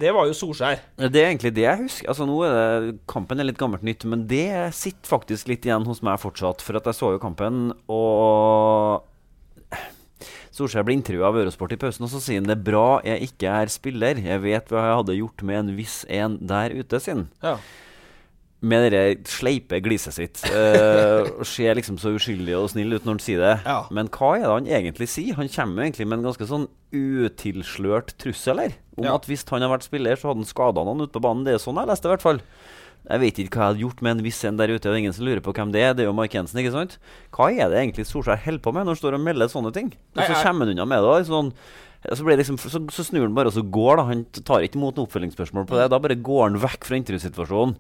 [0.04, 0.80] det var jo Solskjær.
[1.04, 2.12] Det er egentlig det jeg husker.
[2.14, 5.88] Altså nå er det, Kampen er litt gammelt nytt, men det sitter faktisk litt igjen
[5.90, 6.64] hos meg fortsatt.
[6.64, 9.04] For at jeg så jo kampen, og
[10.56, 13.28] Solskjær blir intervjua av Eurosport i pausen, og så sier han det er bra jeg
[13.30, 14.22] ikke er spiller.
[14.24, 17.26] Jeg vet hva jeg hadde gjort med en viss en der ute, sin.
[17.44, 17.58] Ja.
[18.66, 20.40] Med det sleipe gliset sitt.
[20.48, 23.52] Uh, ser liksom så uskyldig og snill ut når han sier det.
[23.68, 23.82] Ja.
[23.94, 25.36] Men hva er det han egentlig sier?
[25.38, 28.78] Han kommer egentlig med en ganske sånn utilslørt trussel her.
[28.98, 29.16] Om Ja.
[29.20, 31.44] at hvis han hadde vært spiller, så hadde han skada noen ute på banen.
[31.46, 32.42] Det er sånn jeg leste det, i hvert fall.
[33.06, 34.90] Jeg vet ikke hva jeg hadde gjort med en viss en der ute.
[34.90, 35.92] Og ingen som lurer på hvem det er.
[35.94, 36.96] Det er jo Mark Jensen, ikke sant?
[37.36, 39.92] Hva er det egentlig Solskjær holder på med når han står og melder sånne ting?
[40.16, 41.12] Og så kommer han unna med det.
[41.12, 41.52] og Sånn,
[42.06, 44.02] så, liksom, så, så snur han bare og så går.
[44.02, 45.90] da Han tar ikke imot noe oppfølgingsspørsmål på det.
[45.94, 47.78] Da bare går han vekk fra intervjusituasjonen.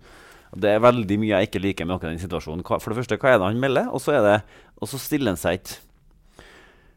[0.55, 2.63] Det er veldig mye jeg ikke liker med akkurat den situasjonen.
[2.69, 3.89] For det første, hva er det han melder?
[3.91, 4.37] Og så er det
[4.77, 5.81] Og så stiller han seg ikke.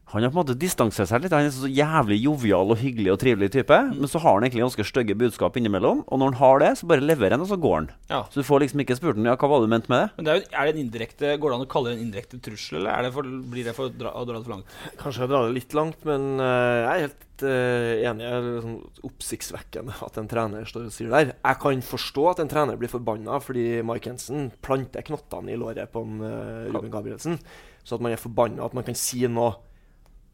[0.08, 1.34] Han har på en måte distansert seg litt.
[1.36, 3.76] Han er så jævlig jovial og hyggelig og trivelig type.
[3.92, 6.00] Men så har han egentlig ganske stygge budskap innimellom.
[6.08, 7.90] Og når han har det, så bare leverer han, og så går han.
[8.08, 8.22] Ja.
[8.32, 10.08] Så du får liksom ikke spurt han ja, hva var det du mente med det.
[10.16, 12.06] Men det er, jo, er det en indirekte, Går det an å kalle det en
[12.06, 14.56] indirekte trussel, eller er det for, blir det for å dra, å dra det for
[14.56, 14.74] langt?
[15.02, 18.24] Kanskje jeg drar det litt langt, men uh, jeg er helt uh, enig.
[18.24, 21.36] Det er liksom oppsiktsvekkende at en trener står og sier det der.
[21.36, 25.92] Jeg kan forstå at en trener blir forbanna fordi Mark Jensen planter knottene i låret
[25.92, 27.42] på en, uh, Ruben Gabrielsen.
[27.84, 29.54] Så at man er forbanna at man kan si noe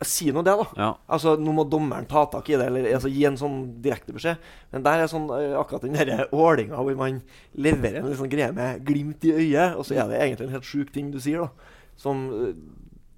[0.06, 0.66] Si noe det, da.
[0.78, 0.88] Ja.
[1.08, 4.36] Altså, Nå må dommeren ta tak i det, eller altså, gi en sånn direkte beskjed.
[4.72, 7.22] Men der er sånn, eh, akkurat den der ålinga hvor man
[7.56, 10.64] leverer en liksom greie med glimt i øyet, og så er det egentlig en helt
[10.70, 11.74] sjuk ting du sier, da.
[11.96, 12.54] Som, eh,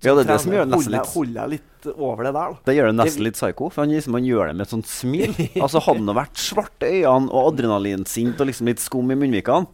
[0.04, 2.50] Ja, det er det som gjør det nesten litt- holder jeg litt over det der,
[2.52, 2.58] da.
[2.66, 4.86] Det gjør det nesten litt psycho, for han, liksom, han gjør det med et sånt
[4.86, 5.32] smil.
[5.64, 9.66] Altså Hadde han vært svarte øyne og adrenalinsint og liksom litt skum i munnvikene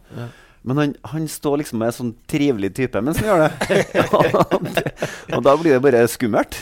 [0.63, 3.49] Men han, han står liksom med en sånn trivelig type mens han gjør det.
[5.35, 6.55] og da blir det bare skummelt.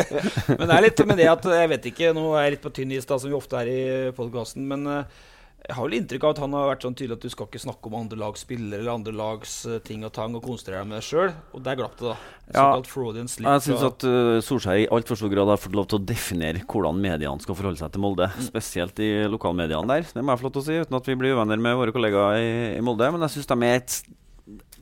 [0.58, 2.72] Men det er litt med det at Jeg vet ikke, nå er jeg litt på
[2.74, 3.84] tynn is, da, som vi ofte er i
[4.16, 5.22] podkasten, men eh,
[5.64, 7.60] jeg har vel inntrykk av at han har vært sånn tydelig at du skal ikke
[7.62, 10.90] snakke om andre lags spillere eller andre lags eh, ting og tang, og konsentrere deg
[10.90, 11.30] med deg sjøl.
[11.56, 12.16] Og der glapp det, da.
[12.44, 12.58] Ja.
[12.58, 13.48] Såkalt Freudian slip.
[13.48, 16.60] Jeg syns at uh, Solskjær i altfor stor grad har fått lov til å definere
[16.68, 18.28] hvordan mediene skal forholde seg til Molde.
[18.44, 20.12] Spesielt i lokalmediene der.
[20.12, 21.96] Det må jeg få lov til å si, uten at vi blir uvenner med våre
[21.96, 23.08] kollegaer i, i Molde.
[23.16, 24.00] Men jeg syns de er et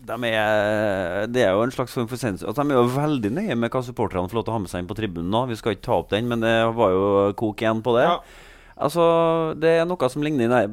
[0.03, 2.51] De er, det er jo en slags form for sensor.
[2.51, 4.75] Altså, de er jo veldig nøye med hva supporterne får lov til å ha med
[4.75, 5.47] seg inn på tribunen nå.
[5.53, 7.05] Vi skal ikke ta opp den, men det var jo
[7.39, 8.09] kok igjen på det.
[8.11, 8.42] Ja.
[8.83, 9.05] Altså,
[9.61, 10.65] Det er noe som ligner nei,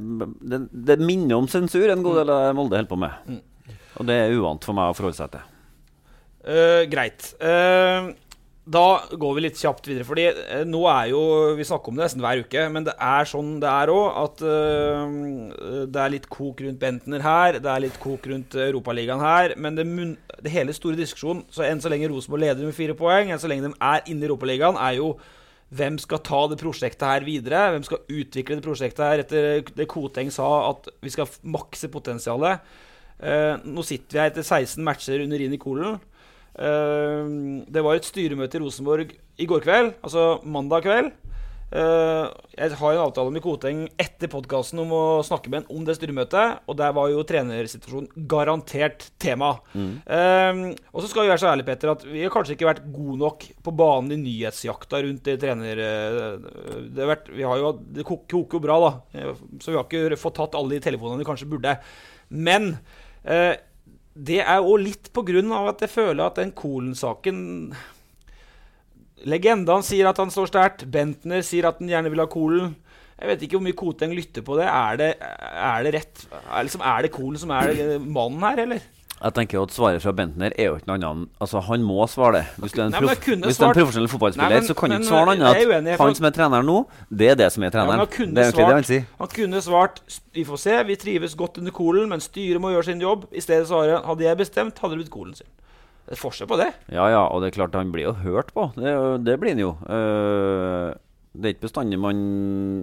[0.42, 3.30] det, det minner om sensur en god del av Molde holder på med.
[3.30, 3.78] Mm.
[4.00, 5.46] Og det er uvant for meg å forholde seg til.
[6.40, 7.34] Uh, greit.
[7.44, 8.16] Uh,
[8.70, 10.08] da går vi litt kjapt videre.
[10.08, 11.22] Fordi uh, nå er jo
[11.58, 14.08] Vi snakker om det nesten hver uke, men det er sånn det er òg.
[14.24, 14.46] At
[15.92, 19.58] det er litt kok rundt Bentner her, det er litt kok rundt Europaligaen her.
[19.60, 22.96] Men det, mun det hele store diskusjonen, så enn så lenge Rosenborg leder med fire
[22.98, 25.12] poeng, enn så lenge de er inne i Europaligaen, er jo
[25.70, 27.70] hvem skal ta det prosjektet her videre?
[27.76, 32.66] Hvem skal utvikle det prosjektet her etter det Koteng sa, at vi skal makse potensialet?
[33.20, 36.00] Eh, nå sitter vi her etter 16 matcher under Rini Kolen.
[36.58, 37.34] Eh,
[37.70, 41.14] det var et styremøte i Rosenborg i går kveld, altså mandag kveld.
[41.70, 42.28] Eh,
[42.58, 45.96] jeg har en avtale med Koteng etter podkasten om å snakke med en om det
[46.00, 49.52] styremøtet, og der var jo trenersituasjonen garantert tema.
[49.76, 52.82] Eh, og så skal vi være så ærlige, Petter, at vi har kanskje ikke vært
[52.90, 55.84] gode nok på banen i nyhetsjakta rundt det trener...
[55.86, 56.34] eh,
[56.90, 58.92] Det, har vært, vi har jo, det koker jo bra, da,
[59.62, 61.76] så vi har ikke fått tatt alle de telefonene vi kanskje burde.
[62.30, 62.72] Men
[63.26, 63.54] uh,
[64.14, 67.40] det er jo litt på grunn av at jeg føler at den Kolen-saken
[69.28, 70.86] Legendaen sier at han står sterkt.
[70.92, 72.76] Bentner sier at han gjerne vil ha Kolen.
[73.20, 74.68] Jeg vet ikke hvor mye Koteng lytter på det.
[74.72, 76.22] Er det, er det rett?
[76.40, 78.80] Er, liksom, er det Kolen som er eh, mannen her, eller?
[79.20, 82.38] Jeg tenker at Svaret fra Bentner er jo ikke noe annet Altså, han må svare
[82.38, 82.44] det.
[82.64, 84.76] Hvis du er en, Nei, kunne hvis du er en profesjonell fotballspiller, Nei, men- så
[84.80, 85.90] kan du ikke svare noe annet.
[85.92, 86.78] at Han som er trener nå,
[87.12, 88.00] det er det som er Ja, treneren.
[88.00, 89.06] han kunne det er svart, sier.
[89.20, 90.00] han kunne svart
[90.34, 93.28] Vi får se, vi trives godt under Kolen, men styret må gjøre sin jobb.
[93.36, 95.48] I stedet svarer han hadde jeg bestemt, hadde det blitt Kolen sin.
[96.10, 96.72] Det er forskjell på det.
[96.90, 98.72] Ja, ja, og det er klart han blir jo hørt på.
[98.74, 98.96] Det,
[99.28, 99.76] det blir han jo.
[99.86, 100.90] Uh,
[101.38, 102.18] det er ikke bestandig man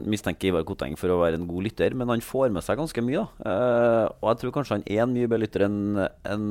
[0.06, 3.02] mistenker Ivar Koteng for å være en god lytter, men han får med seg ganske
[3.02, 3.26] mye.
[3.42, 6.46] da Uh, Og jeg tror kanskje han er en mye bedre lytter enn en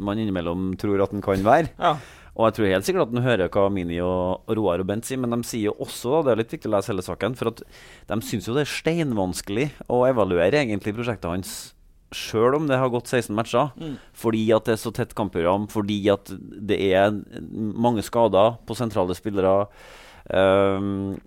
[0.00, 1.68] man innimellom tror at han kan være.
[1.76, 1.98] Ja.
[2.32, 5.04] Og jeg tror helt sikkert at han hører hva Mini og og Roar og Bent
[5.04, 7.52] sier, men de sier jo også, det er litt viktig å lese hele saken, for
[7.52, 7.60] at
[8.08, 11.52] de syns jo det er steinvanskelig å evaluere egentlig prosjektet hans.
[12.12, 13.72] Sjøl om det har gått 16 matcher.
[14.14, 17.12] Fordi at det er så tett kampprogram, fordi at det er
[17.52, 19.66] mange skader på sentrale spillere.
[20.32, 21.18] um,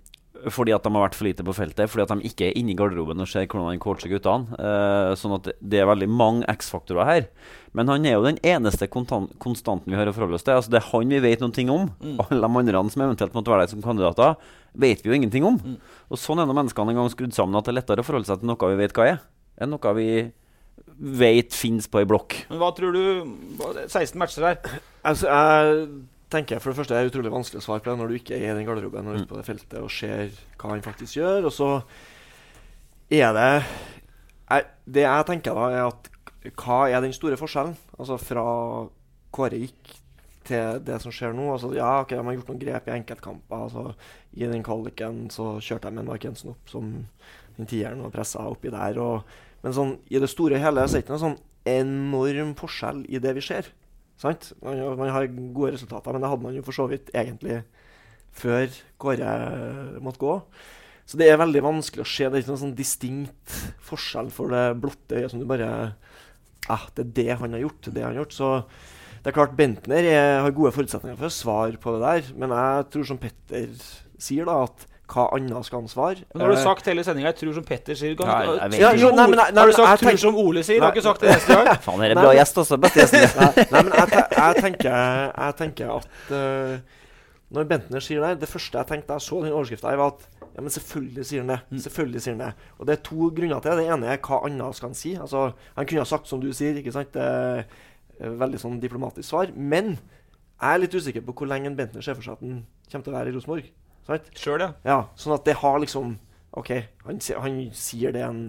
[0.52, 2.74] fordi at de har vært for lite på feltet, fordi at de ikke er inne
[2.74, 4.52] i garderoben og ser hvordan han coacher guttene.
[4.60, 7.26] Uh, sånn at det- er veldig mange X-faktorer her.
[7.72, 10.54] Men han er jo den eneste konstanten vi har å forholde oss til.
[10.54, 11.90] Altså Det er han vi vet noen ting om.
[12.20, 14.36] Alle de andre som eventuelt måtte være der som kandidater,
[14.76, 15.78] vet vi jo ingenting om.
[16.10, 18.26] Og sånn er nå menneskene en gang skrudd sammen at det er lettere å forholde
[18.26, 19.20] seg til noe vi vet hva er,
[19.58, 20.32] enn noe vi
[20.96, 22.38] vet fins på ei blokk.
[22.50, 23.02] Men hva tror du
[23.86, 24.78] 16 matcher her.
[25.06, 25.88] Altså, jeg
[26.32, 28.38] tenker for det første er det utrolig vanskelig å svare på det når du ikke
[28.38, 31.46] er i den garderoben og ute på det feltet og ser hva han faktisk gjør.
[31.50, 31.70] Og så
[33.12, 36.10] er det jeg, Det jeg tenker da, er at
[36.56, 37.76] hva er den store forskjellen?
[37.98, 38.44] Altså fra
[39.34, 39.96] Kåre gikk
[40.46, 41.48] til det som skjer nå.
[41.52, 43.64] Altså, ja, ok, De har gjort noen grep i enkeltkamper.
[43.66, 43.94] Altså,
[44.38, 46.92] I den kvaliken så kjørte de med Mark Jensen opp som
[47.56, 49.00] den tieren og pressa oppi der.
[49.02, 52.52] Og, men sånn, i det store og hele så er det ikke noen sånn enorm
[52.54, 53.66] forskjell i det vi ser.
[54.22, 54.52] Sant?
[54.62, 57.64] Man, man har gode resultater, men det hadde man jo for så vidt egentlig
[58.36, 58.70] før
[59.02, 59.32] Kåre
[60.04, 60.36] måtte gå.
[61.06, 62.28] Så det er veldig vanskelig å se.
[62.28, 63.56] Det er ikke noen sånn distinkt
[63.88, 65.70] forskjell for det blotte øyet som du bare
[66.70, 67.90] ah, Det er det han har gjort.
[67.90, 68.38] det han har gjort.
[68.38, 68.52] Så
[69.22, 72.54] det er klart Bentner er, har gode forutsetninger for å svare på det der, men
[72.54, 73.72] jeg tror som Petter
[74.22, 76.24] sier, da, at hva annet skal han svare?
[76.34, 78.16] Men har du Eh, sagt hele sendinga 'jeg tror som Petter sier'.
[78.16, 80.36] Kan, Ja, jeg vet Ja, jo, nei, nei, nei, har du sagt jeg 'tror som
[80.36, 80.80] Ole sier'?
[80.80, 81.66] Har ikke sagt det neste gang.
[81.86, 83.40] Faen, det er Nei, bra gjest, også, Beste gjesten.
[83.40, 84.90] Nei, nei, men jeg, jeg, tenker,
[85.38, 86.78] jeg tenker at uh,
[87.54, 90.26] når Bentner sier det Det første jeg tenkte da jeg så den overskrifta, var at
[90.56, 91.82] ja, men selvfølgelig sier han det.
[91.84, 92.52] Selvfølgelig sier han det.
[92.80, 93.78] Og det er to grunner til det.
[93.84, 95.14] Det ene er hva annet skal han si.
[95.14, 97.12] Altså, han kunne ha sagt som du sier, ikke sant.
[97.12, 97.64] Det er
[98.40, 99.52] veldig sånn diplomatisk svar.
[99.54, 99.98] Men
[100.56, 103.12] jeg er litt usikker på hvor lenge Bentner ser for seg at han kommer til
[103.12, 103.68] å være i Rosenborg.
[104.06, 104.30] Sant?
[104.38, 104.70] Sjøl, ja.
[104.86, 106.16] Ja, sånn at det har liksom
[106.56, 106.70] OK,
[107.04, 108.46] han, han sier det en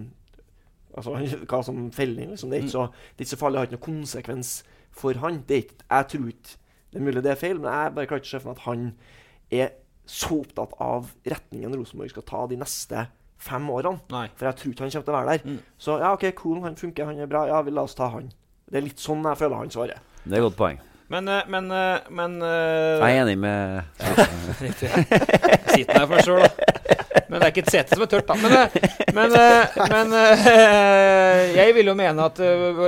[0.96, 2.50] Altså han, hva som felling, liksom.
[2.50, 4.52] Det er, ikke så, det er ikke så farlig, det har ikke noen konsekvens
[4.98, 5.42] for han.
[5.46, 6.56] Det er ikke, jeg tror ikke
[6.88, 8.56] Det er mulig det er feil, men jeg bare klarer ikke å se for meg
[8.56, 8.86] at han
[9.60, 9.74] er
[10.08, 13.04] så opptatt av retningen Rosenborg skal ta de neste
[13.38, 14.00] fem årene.
[14.10, 14.24] Nei.
[14.40, 15.44] For jeg tror ikke han kommer til å være der.
[15.44, 15.58] Mm.
[15.84, 17.44] Så ja, OK, cool, han funker, han er bra.
[17.50, 18.32] Ja, vi la oss ta han.
[18.68, 20.00] Det er litt sånn jeg føler han svarer.
[20.24, 20.80] Det er et godt poeng.
[21.08, 23.80] Men, eh, men, eh, men eh, Jeg er enig med
[24.60, 24.90] Riktig.
[24.92, 26.74] Jeg sitter her for sjøl, da.
[27.28, 28.36] Men det er ikke et sete som er tørt, da.
[28.40, 28.54] Men,
[29.16, 29.34] men,
[29.92, 30.14] men
[31.56, 32.40] jeg vil jo mene at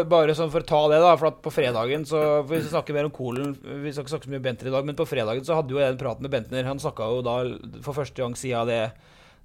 [0.08, 2.78] bare sånn for å ta det, da For at på fredagen så for Vi skal
[2.78, 3.52] snakke mer om Kolen.
[3.60, 5.76] Vi skal ikke snakke så mye om Bentner i dag, men på fredagen så hadde
[5.76, 6.68] jo jeg en prat med Bentner.
[6.68, 7.36] Han snakka jo da
[7.84, 8.82] for første gang siden det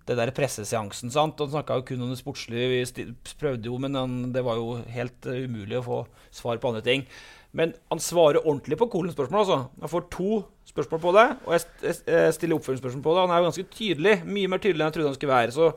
[0.06, 1.10] det der presseseansen.
[1.10, 1.40] sant?
[1.42, 2.84] Han snakka kun om det sportslige.
[2.94, 3.06] Vi
[3.42, 5.98] prøvde jo, men han, det var jo helt umulig å få
[6.30, 7.08] svar på andre ting.
[7.56, 9.40] Men han svarer ordentlig på Kolens spørsmål.
[9.46, 9.58] altså.
[9.80, 13.22] Han får to spørsmål på det, og jeg, st- jeg, jeg stiller oppfølgingsspørsmål på det.
[13.24, 14.16] Han er jo ganske tydelig.
[14.28, 15.56] Mye mer tydelig enn jeg trodde han skulle være.
[15.56, 15.70] Så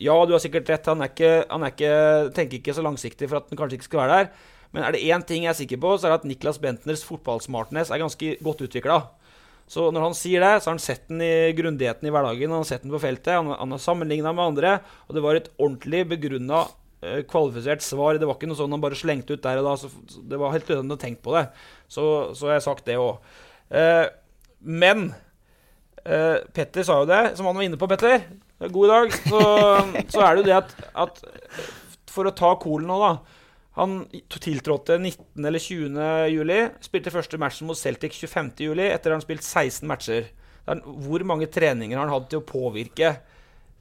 [0.00, 0.88] ja, du har sikkert rett.
[0.88, 1.90] Han, ikke, han ikke,
[2.36, 4.30] tenker ikke så langsiktig for at han kanskje ikke skal være der.
[4.72, 7.04] Men er det én ting jeg er sikker på, så er det at Niklas Bentners
[7.08, 8.98] fotballsmartness er ganske godt utvikla.
[9.68, 12.60] Så når han sier det, så har han sett den i grundigheten i hverdagen, han
[12.62, 14.74] har sett den på feltet, han, han har sammenligna med andre,
[15.08, 16.60] og det var et ordentlig begrunna,
[17.30, 18.18] kvalifisert svar.
[18.20, 19.76] Det var ikke noe sånn han bare slengte ut der og da.
[19.80, 19.90] Så,
[20.30, 21.46] det var helt tydelig han tenke på det.
[21.88, 23.22] Så, så har jeg sagt det òg.
[23.70, 24.06] Eh,
[24.66, 25.08] men
[26.04, 28.26] eh, Petter sa jo det, som han var inne på, Petter.
[28.72, 29.16] God dag.
[29.26, 29.40] Så,
[30.14, 31.24] så er det jo det at, at
[32.12, 33.42] For å ta Kolen nå, da.
[33.76, 33.98] Han
[34.32, 35.44] tiltrådte 19.
[35.44, 35.96] eller 20.
[36.32, 36.60] juli.
[36.84, 38.54] Spilte første matchen mot Celtic 25.
[38.64, 40.30] juli etter at han spilt 16 matcher.
[40.66, 43.18] Er- Hvor mange treninger har han hatt til å påvirke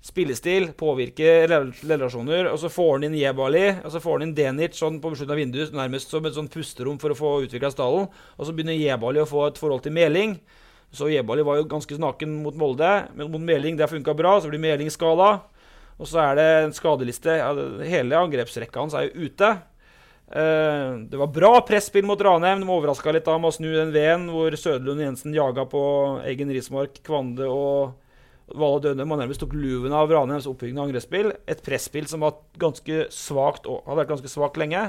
[0.05, 2.51] spillestil, påvirke relasjoner?
[2.51, 5.33] Og så får han inn Jebali, og så får han inn Denic sånn på slutten
[5.33, 8.07] av vinduet, nærmest som et sånn pusterom for å få utvikla stallen.
[8.37, 10.37] Og så begynner Jebali å få et forhold til Meling.
[10.95, 14.37] Så Jebali var jo ganske naken mot Molde, men mot Meling det funka bra.
[14.39, 15.39] Så blir Meling skada.
[15.95, 17.39] Og så er det en skadeliste.
[17.87, 19.51] Hele angrepsrekka hans er jo ute.
[20.25, 22.61] Eh, det var bra presspill mot Ranheim.
[22.61, 25.83] De overraska litt da med å snu den veden hvor Søderlund Jensen jaga på
[26.25, 27.95] Eggen Rismark, Kvande og
[28.53, 31.31] Valle Dønnem og nærmest tok luven av Ranheims oppbyggende angrepsspill.
[31.49, 34.83] Et presspill som var ganske svagt, hadde vært ganske svakt lenge.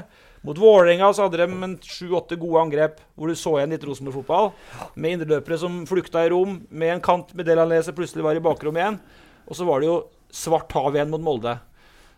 [0.45, 4.51] Mot Vålerenga så hadde de sju-åtte gode angrep hvor du så igjen litt Rosenborg-fotball.
[4.93, 8.77] Med indreløpere som flukta i rom, med en kant med delanleser, plutselig var i bakrom
[8.77, 9.01] igjen.
[9.49, 9.97] Og så var det jo
[10.29, 11.57] svart hav igjen mot Molde.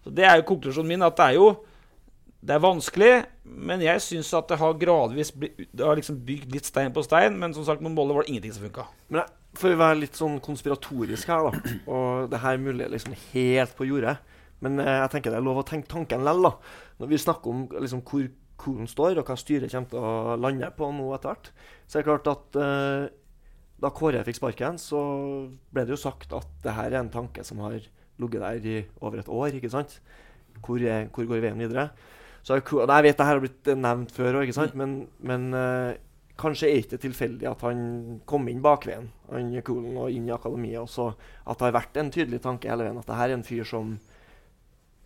[0.03, 1.49] Så Det er jo konklusjonen min, at det er jo
[2.39, 6.53] det er vanskelig, men jeg syns at det har gradvis blitt, det har liksom bygd
[6.55, 7.35] litt stein på stein.
[7.39, 8.85] Men som sagt, mot Molde var det ingenting som funka.
[9.11, 9.27] Men
[9.59, 13.75] for å være litt sånn konspiratorisk her, da, og det her er mulig liksom helt
[13.77, 14.17] på jordet
[14.63, 16.55] Men eh, jeg tenker det er lov å tenke tanken lell, da.
[16.99, 18.25] Når vi snakker om liksom, hvor
[18.59, 21.51] kolen står, og hva styret kommer til å lande på nå etter hvert,
[21.87, 23.05] så er det klart at eh,
[23.79, 24.99] da Kåre fikk sparken, så
[25.71, 27.79] ble det jo sagt at det her er en tanke som har
[28.19, 29.55] ligget der i over et år.
[29.55, 30.01] ikke sant?
[30.59, 31.87] Hvor, er, hvor går veien videre?
[32.43, 35.95] Så Jeg vet det her har blitt nevnt før òg, men, men eh,
[36.39, 37.81] kanskje er det ikke tilfeldig at han
[38.29, 40.79] kom inn bakveien han Coolen, og inn i akademiet.
[40.81, 41.11] Også,
[41.45, 43.67] at det har vært en tydelig tanke hele veien at det her er en fyr
[43.67, 43.97] som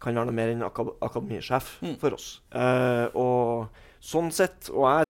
[0.04, 1.96] kan være noe mer enn aka akademisjef Mm.
[2.02, 2.42] for oss.
[2.52, 5.10] Uh, og sånn sett, og jeg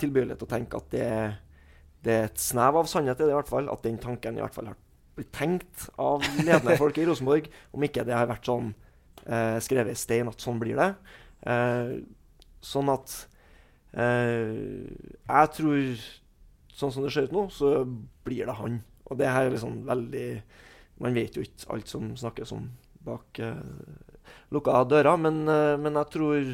[0.00, 1.08] Tilbøyelig til å tenke at det,
[2.02, 3.68] det er et snev av sannhet i det, i hvert fall.
[3.70, 4.80] At den tanken i hvert fall har
[5.14, 7.46] blitt tenkt av ledende folk i Rosenborg.
[7.74, 8.72] Om ikke det har vært sånn
[9.26, 10.90] eh, skrevet i stein at sånn blir det.
[11.46, 11.94] Eh,
[12.64, 13.14] sånn at
[13.92, 16.04] eh, Jeg tror
[16.74, 17.76] sånn som det ser ut nå, så
[18.26, 18.80] blir det han.
[19.06, 20.28] Og det her er liksom veldig
[21.04, 22.68] Man vet jo ikke alt som snakkes om
[23.04, 23.58] bak uh,
[24.54, 26.52] lukka dører, men, eh, men jeg tror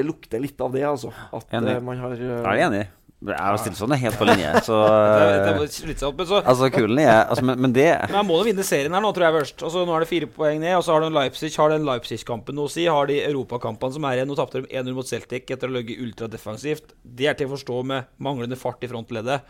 [0.00, 1.12] det lukter litt av det, altså.
[1.36, 1.76] At Enig.
[1.76, 2.86] eh, man har eh, Jeg er enig.
[3.20, 4.50] Jeg og Stilson er helt på linje.
[4.64, 8.16] Så, Det det er slitsomt, men så- altså, kulen er altså, men, men det Men
[8.16, 9.64] jeg må nå vinne serien her nå, tror jeg først.
[9.68, 12.56] Altså, nå er det fire poeng ned, og så har de Leipzig Har den Leipzig-kampen
[12.56, 12.86] noe å si.
[12.88, 14.30] Har de europakampene som er igjen.
[14.32, 16.94] Nå tapte de 1-0 mot Celtic etter å ligge ultradefensivt.
[17.04, 19.44] Det er til å forstå med manglende fart i frontleddet,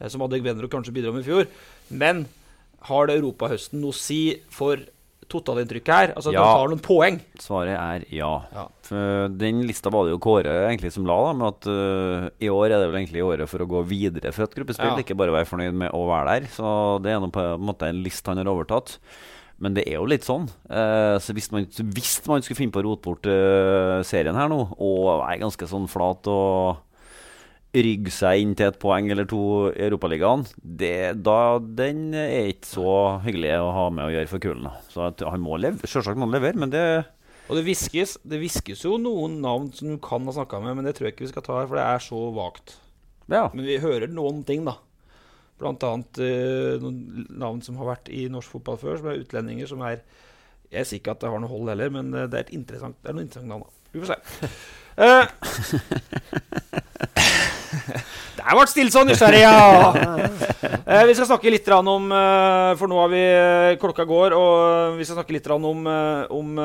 [0.00, 1.48] eh, som hadde Benro kanskje bidra med i fjor.
[1.96, 2.26] Men
[2.90, 4.20] har det europahøsten noe å si
[4.52, 4.76] for
[5.28, 6.12] totalinntrykket her?
[6.16, 6.42] Altså, Ja.
[6.44, 7.20] de tar noen poeng.
[7.40, 8.32] Svaret er ja.
[8.82, 12.48] For den lista var det jo Kåre egentlig som la, da, med at uh, i
[12.52, 14.96] år er det vel egentlig året for å gå videre fra et gruppespill, Ja.
[15.02, 16.48] ikke bare være fornøyd med å være der.
[16.52, 18.98] Så det er på en måte en list han har overtatt.
[19.60, 20.48] Men det er jo litt sånn.
[20.68, 21.64] Uh, så hvis man,
[21.94, 25.68] hvis man skulle finne på å rote bort uh, serien her nå, og være ganske
[25.70, 26.76] sånn flat og
[27.74, 32.94] rygge seg inn til et poeng eller to i Europaligaen, det, den er ikke så
[33.24, 34.70] hyggelig å ha med å gjøre for kulen.
[34.92, 36.84] Så han må leve, selvsagt må han levere, men det
[37.48, 38.40] Og det hviskes Det
[38.80, 41.32] jo noen navn som du kan ha snakka med, men det tror jeg ikke vi
[41.34, 42.76] skal ta her, for det er så vagt.
[43.28, 43.48] Ja.
[43.52, 44.78] Men vi hører noen ting, da.
[45.60, 49.70] Blant annet eh, noen navn som har vært i norsk fotball før, som er utlendinger
[49.70, 50.02] som er
[50.72, 52.96] Jeg sier ikke at det har noe hold heller, men eh, det er et interessant
[53.02, 53.70] Det er noen interessante navn, da.
[53.94, 54.18] Vi får se.
[54.94, 55.26] Eh,
[58.38, 59.54] Der ble Stilson nysgjerrig, ja!
[60.84, 64.98] Eh, vi skal snakke litt om eh, For nå har vi eh, Klokka går, og
[64.98, 66.58] vi skal snakke litt om, om,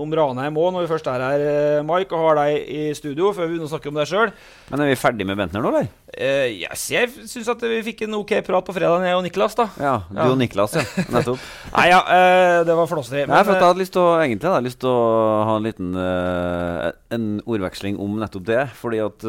[0.00, 1.44] om Ranheim òg, når vi først er her,
[1.86, 4.32] Mike, og har deg i studio, før vi begynner å snakke om deg sjøl.
[4.70, 5.90] Men er vi ferdig med Bentner nå, eller?
[6.16, 9.68] Yes, jeg syns at vi fikk en ok prat på fredag, jeg og Niklas, da.
[9.82, 10.84] Ja, du og Niklas, ja.
[11.16, 11.42] Nettopp.
[11.74, 12.00] Nei, ja,
[12.66, 13.26] det var flåseri.
[13.28, 15.02] Nei, for jeg hadde lyst til å, egentlig hadde lyst til å
[15.50, 15.92] ha en liten
[17.16, 18.62] En ordveksling om nettopp det.
[18.78, 19.26] Fordi at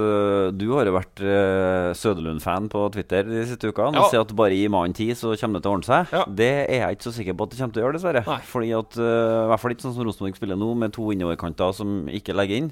[0.57, 3.97] du har jo vært uh, Søderlund-fan på Twitter de siste ukene.
[3.97, 4.03] Ja.
[4.03, 6.15] Og sier at bare gi mannen tid, så kommer det til å ordne seg.
[6.39, 8.39] Det er jeg ikke så sikker på at det kommer til å gjøre, dessverre.
[8.51, 11.77] Fordi at uh, I hvert fall ikke sånn som Rosenborg spiller nå, med to innoverkanter
[11.77, 12.71] som ikke legger inn.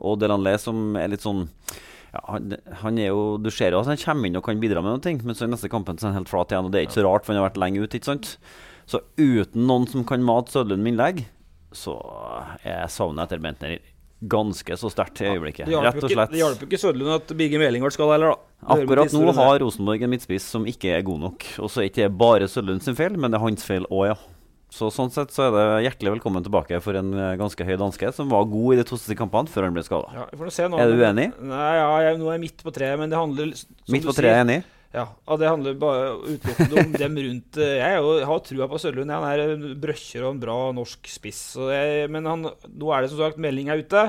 [0.00, 1.46] Og Delanlé som er litt sånn
[2.10, 4.82] ja, han, han er jo, Du ser jo at han kommer inn og kan bidra
[4.82, 6.66] med noe, men så i neste kampen så er han helt flat igjen.
[6.66, 8.00] Og Det er ikke så rart, for han har vært lenge ute.
[8.00, 8.32] ikke sant?
[8.90, 11.22] Så uten noen som kan mate Søderlund med innlegg,
[11.70, 11.94] så
[12.66, 13.76] er savnet etter Bentner
[14.20, 15.68] ganske så sterkt i øyeblikket.
[15.72, 16.32] Ja, Rett og slett.
[16.34, 18.74] det hjalp jo ikke Søderlund at Birger Meling ble skada heller, da.
[18.76, 19.60] Akkurat nå har.
[19.62, 21.46] Rosenborg en midtspiss som ikke er god nok.
[21.64, 24.10] Og så er ikke det bare Sødlund sin feil, men det er hans feil òg,
[24.12, 24.18] ja.
[24.70, 28.12] Så Sånn sett så er det hjertelig velkommen tilbake for en eh, ganske høy danske,
[28.14, 30.12] som var god i de to siste kampene før han ble skada.
[30.14, 31.32] Ja, er du uenig?
[31.42, 33.50] Nei, ja, jeg, nå er jeg midt på treet, men det handler
[33.90, 34.60] Midt på treet, er enig?
[34.90, 38.66] Ja, og det handler bare utelukkende om dem rundt eh, Jeg jo, jeg har trua
[38.72, 39.12] på Sørlund.
[39.14, 41.42] Han er en brøkkjer og en bra norsk spiss.
[41.54, 44.02] Så jeg, men han, nå er det som sagt melding er ute.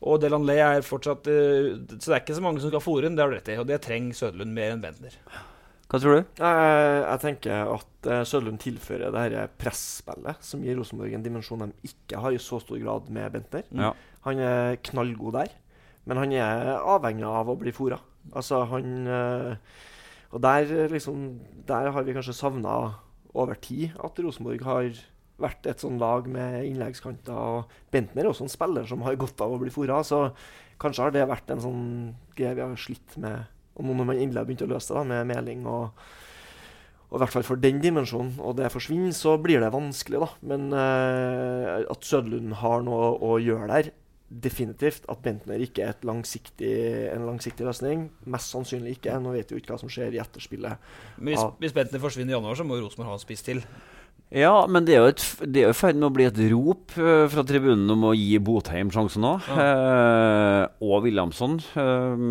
[0.00, 3.14] Og Delanley er fortsatt eh, Så det er ikke så mange som skal fòre ham,
[3.14, 3.58] det har du rett i.
[3.62, 5.14] Og det trenger Sødlund mer enn Bentner.
[5.90, 6.34] Hva tror du?
[6.38, 11.64] Jeg, jeg tenker at Sødlund Sørlund tilfører det her presspillet, som gir Rosenborg en dimensjon
[11.66, 13.66] de ikke har i så stor grad med Bentner.
[13.74, 13.94] Ja.
[14.26, 15.54] Han er knallgod der,
[16.10, 17.98] men han er avhengig av å bli fòra.
[18.36, 19.74] Altså, han eh,
[20.30, 22.94] Og der, eh, liksom, der har vi kanskje savna
[23.34, 24.90] over tid at Rosenborg har
[25.40, 27.34] vært et sånn lag med innleggskanter.
[27.34, 30.32] Og Bentner er også en spiller som har godt av å bli fora, så
[30.80, 31.84] kanskje har det vært en sånn
[32.36, 33.46] greie vi har slitt med.
[33.76, 35.90] Og nå når man endelig har begynt å løse det da, med Meling og
[37.10, 40.28] og i hvert fall for den dimensjonen, og det forsvinner, så blir det vanskelig, da.
[40.46, 43.88] Men eh, at Sødlund har noe å gjøre der,
[44.30, 45.06] definitivt.
[45.10, 46.72] At Bentner ikke er et langsiktig,
[47.10, 49.18] en langsiktig løsning, mest sannsynlig ikke.
[49.22, 50.90] Nå vet vi jo ikke hva som skjer i etterspillet.
[51.18, 53.64] Men hvis, hvis Bentner forsvinner i januar, så må Rosenborg ha en spiss til.
[54.30, 55.10] Ja, men det er jo
[55.42, 59.24] i ferd med å bli et rop eh, fra tribunen om å gi Botheim sjansen
[59.26, 59.32] nå.
[59.50, 61.56] Eh, og Williamson.
[61.74, 62.22] Eh,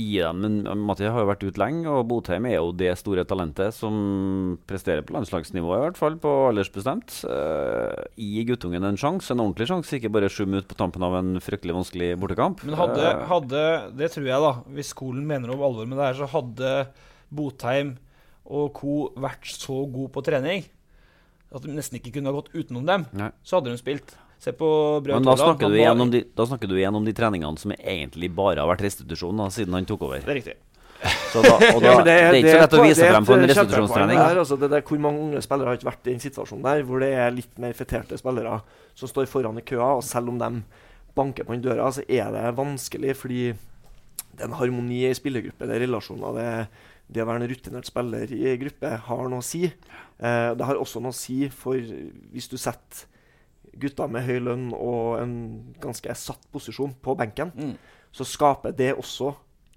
[0.00, 3.76] dem men Matti har jo vært ute lenge, og Botheim er jo det store talentet
[3.76, 7.20] som presterer på landslagsnivå, i hvert fall, på aldersbestemt.
[7.28, 11.20] Eh, gi guttungen en sjanse, en ordentlig sjanse, ikke bare sju minutter på tampen av
[11.20, 12.64] en fryktelig vanskelig bortekamp.
[12.64, 13.64] Men hadde, Eh, hadde
[14.00, 14.56] Det tror jeg, da.
[14.72, 16.74] Hvis skolen mener om alvor med det her, så hadde
[17.28, 17.98] Botheim
[18.48, 19.12] og co.
[19.20, 20.64] vært så god på trening
[21.50, 23.06] at de nesten ikke kunne ha gått utenom dem.
[23.16, 23.30] Nei.
[23.42, 24.16] Så hadde de spilt.
[24.40, 24.66] Se på
[25.04, 27.60] Braut men da snakker, du igjen om de, da snakker du igjen om de treningene
[27.60, 30.22] som egentlig bare har vært restitusjon da, siden han tok over.
[30.24, 30.56] Det er riktig.
[31.32, 33.36] Så da, og da, Ja, det, det, er ikke så lett å vise frem på
[33.36, 34.20] en restitusjonstrening.
[34.20, 36.84] Der, altså, det der, hvor mange unge spillere har ikke vært i en situasjon der
[36.88, 38.60] hvor det er litt mer feterte spillere
[38.96, 40.50] som står foran i køa, og selv om de
[41.16, 45.68] banker på den døra, så er det vanskelig fordi det er en harmoni i spillergruppe,
[45.68, 46.36] det er relasjoner.
[46.36, 49.66] Det, det å være en rutinert spiller i gruppe har noe å si.
[50.20, 53.06] Eh, det har også noe å si for hvis du setter
[53.80, 55.34] gutter med høy lønn og en
[55.80, 57.52] ganske satt posisjon på benken,
[58.12, 59.30] så skaper det også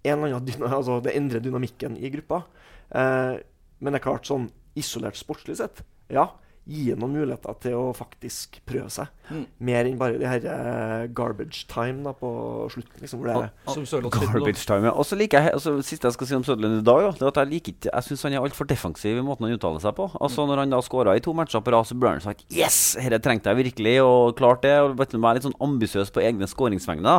[0.04, 2.44] en eller annen dyna, altså Det endrer dynamikken i gruppa.
[2.91, 3.38] Eh,
[3.80, 6.26] men det er klart, sånn isolert sportslig sett, ja,
[6.70, 9.09] gi ham noen muligheter til å faktisk prøve seg.
[9.30, 9.43] Mm.
[9.68, 12.30] Mer enn bare de her eh, garbage time da på
[12.74, 13.03] slutten.
[13.03, 14.09] Liksom, hvor det er.
[14.14, 14.93] Garbage time, ja.
[14.93, 17.26] Og så liker jeg altså, Siste jeg skal si om Søderlund i dag, da, det
[17.26, 19.84] er at jeg liker ikke Jeg syns han er altfor defensiv i måten han uttaler
[19.84, 20.09] seg på.
[20.24, 22.97] Altså Når han da skåra i to matcher på rad, så burde han sagt Yes!
[22.99, 24.76] Dette trengte jeg virkelig, og klart det.
[24.84, 27.18] Og vet du, Være litt sånn ambisiøs på egne skåringsvegne.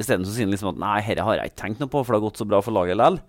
[0.00, 2.14] Isteden så sier han liksom at Nei, dette har jeg ikke tenkt noe på, for
[2.14, 3.20] det har gått så bra for laget likevel.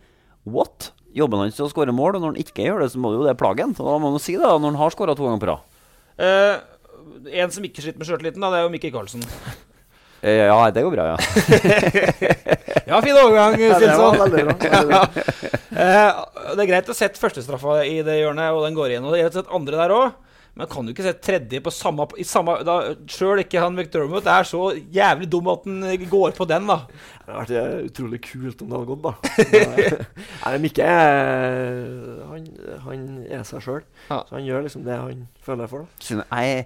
[0.45, 0.91] What?
[1.15, 3.23] Jobben hans til å skåre mål, og når han ikke gjør det, så må jo
[3.23, 3.75] det plage ham.
[3.77, 5.61] Da må han si det, da, når han har skåra to ganger på rad.
[6.19, 6.55] Uh,
[7.31, 9.23] en som ikke sliter med sjøltilliten, da, det er jo Mikkel Karlsen.
[10.25, 11.17] Uh, Ja, det går bra, ja.
[12.89, 14.89] Ja, fin overgang, Ja, det Stilson.
[14.91, 15.05] bra.
[15.75, 16.19] Eh,
[16.55, 19.03] det er greit å sette førstestraffa i det hjørnet, og den går igjen.
[19.03, 20.13] Og det er greit å sette andre der òg.
[20.55, 22.75] Men kan du ikke sette tredje på samme, i samme da,
[23.11, 26.77] Sjøl ikke han McDermott er så jævlig dum at han går på den, da.
[27.25, 29.13] Det hadde vært eh, utrolig kult om det hadde gått, da.
[30.45, 32.47] Nei, men Mikke er- han,
[32.85, 33.81] han er seg sjøl.
[34.07, 34.21] Ja.
[34.29, 35.89] Så han gjør liksom det han føler for.
[35.89, 36.23] da.
[36.39, 36.63] Jeg,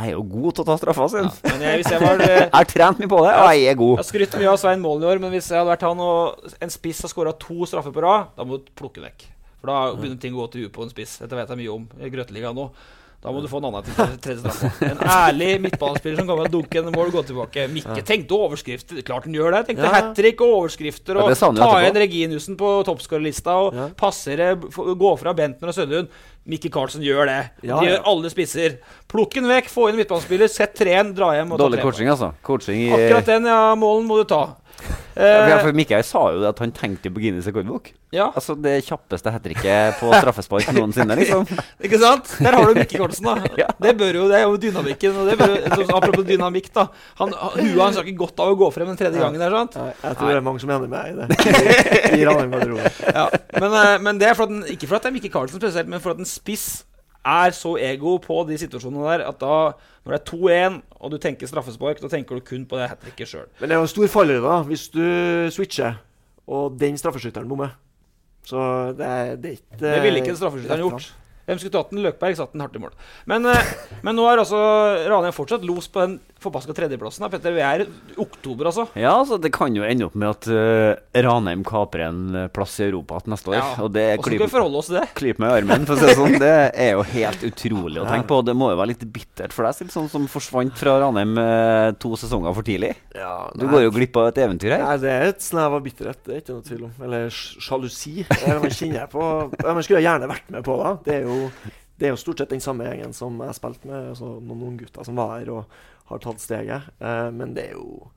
[0.00, 1.32] jeg er jo god til å ta straffa, sin.
[1.48, 3.72] Ja, jeg, hvis jeg var eh, Jeg har trent mye på det, og jeg er
[3.72, 6.04] Jeg har skrytt mye av Svein Målen i år, men hvis jeg hadde vært han
[6.04, 9.30] og en spiss har skåra to straffer på rad, da må du plukke vekk.
[9.60, 11.18] For da begynner ting å gå til huet på en spiss.
[11.24, 12.68] Dette vet jeg mye om i Grøteligaen nå.
[13.20, 13.92] Da må du få en annen til
[14.24, 14.68] tredje- straffe.
[14.86, 17.66] En ærlig midtbanespiller som kommer og dunker en mål og går tilbake.
[17.68, 19.02] Mikke tenkte overskrifter.
[19.04, 19.60] Klart han gjør det.
[19.68, 19.90] Tenkte Ja.
[19.92, 23.88] hat trick og overskrifter og jo ta igjen Reginussen på toppskårerlista og Ja.
[23.92, 26.08] passere, gå fra Bentner og Søderlund.
[26.48, 27.50] Mikke Karlsen gjør det.
[27.62, 27.98] Ja, De ja.
[27.98, 28.78] gjør alle spisser.
[29.06, 32.32] Plukk den vekk, få inn midtbanespiller, sett treen, dra hjem Dårlig coaching, altså.
[32.42, 34.56] Coaching i Akkurat den, ja, målen må du ta.
[35.16, 37.90] Ja, Eh, for Mikael sa jo at han tenkte på Guinness rekordbok.
[38.14, 38.30] ja.
[38.34, 41.44] Altså det kjappeste hat tricket på straffespark noensinne, liksom.
[41.84, 42.30] Ikke sant?
[42.40, 43.34] Der har du Mikke Kolsen, da.
[43.60, 43.66] Ja.
[43.82, 45.16] Det bør jo, det er jo dynamikken.
[45.20, 46.86] Og det bør, så- apropos dynamikk, da.
[47.20, 49.76] Han, huet hans har ikke godt av å gå frem den tredje gangen der, sant?
[49.76, 51.26] Nei, jeg tror det er mange som er enig med meg i det.
[52.20, 53.12] I.
[53.14, 53.26] Ja.
[53.60, 55.60] Men, eh, men det er for at den, ikke for at det er Mikke Karlsen
[55.60, 56.84] spesielt, men for at en spiss
[57.26, 59.56] er så ego på de situasjonene der at da,
[60.04, 63.02] når det er 2-1, og du tenker straffespark, da tenker du kun på det hat
[63.04, 63.48] tricket sjøl.
[63.60, 65.04] Men det er jo en stor fallhøyde da, hvis du
[65.52, 66.00] switcher,
[66.50, 67.76] og den straffeskytteren bommer.
[68.48, 68.60] Så
[68.96, 71.16] det er, det er ikke Det ville ikke straffeskytteren straffeskytter gjort.
[71.50, 72.02] Hvem skulle tatt den?
[72.04, 72.92] Løkberg satt den hardt i mål.
[73.30, 73.70] Men, eh,
[74.06, 74.58] men nå er altså
[75.10, 77.24] Ranheim fortsatt los på den forbaska tredjeplassen.
[77.24, 77.52] da, Petter.
[77.52, 77.88] Vi er i
[78.20, 78.86] oktober, altså.
[78.98, 82.78] Ja, altså det kan jo ende opp med at uh, Ranheim kaprer en eh, plass
[82.80, 83.58] i Europa til neste år.
[83.58, 84.22] Ja, og det er
[85.16, 86.38] klyper meg i armen, for å si det sånn.
[86.40, 88.40] Det er jo helt utrolig å tenke på.
[88.46, 91.90] Det må jo være litt bittert for deg, Silt, sånn som forsvant fra Ranheim uh,
[92.00, 92.94] to sesonger for tidlig.
[93.16, 94.86] Ja, Du går jo glipp av et eventyr her.
[94.86, 96.96] Nei, det er et snev av bitterhet, det er ikke noe tvil om.
[97.06, 98.16] Eller sjalusi.
[98.30, 99.28] Det man kjenner jeg på
[99.60, 100.96] Man skulle gjerne vært med på det.
[101.06, 101.38] Det er jo,
[102.00, 104.10] det er jo stort sett den samme gjengen som jeg spilte med.
[104.14, 105.80] Altså noen gutter som var her og
[106.10, 106.90] har tatt steget.
[107.00, 108.10] Eh, men det er jo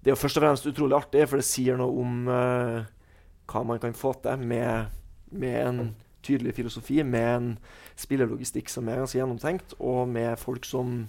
[0.00, 2.86] Det er jo først og fremst utrolig artig, for det sier noe om uh,
[3.52, 4.86] hva man kan få til med,
[5.30, 5.90] med en
[6.24, 7.50] tydelig filosofi, med en
[8.00, 11.02] spillerlogistikk som er ganske gjennomtenkt, og med folk som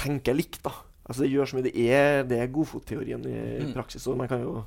[0.00, 0.72] tenker likt, da.
[1.06, 1.68] Altså Det gjør så mye.
[1.68, 3.38] Det er, det er godfotteorien i
[3.68, 3.72] Mm.
[3.78, 4.06] praksis.
[4.10, 4.64] Og man kan jo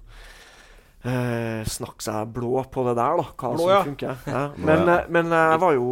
[1.03, 3.23] Uh, snakke seg blå på det der, da.
[3.35, 3.81] Hva Blå, som ja.
[3.83, 4.21] funker.
[4.23, 4.43] Ja.
[4.69, 5.87] Men, eh, men jeg var jo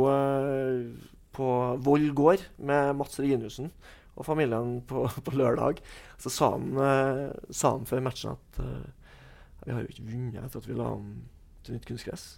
[1.35, 1.47] på
[1.83, 3.71] Voll gård med Mats Reginussen
[4.17, 5.79] og familien på, på lørdag.
[6.21, 8.85] Så sa han, eh, sa han før matchen at eh,
[9.65, 11.09] vi har jo ikke vunnet etter at vi la om
[11.65, 12.29] til nytt kunstgress.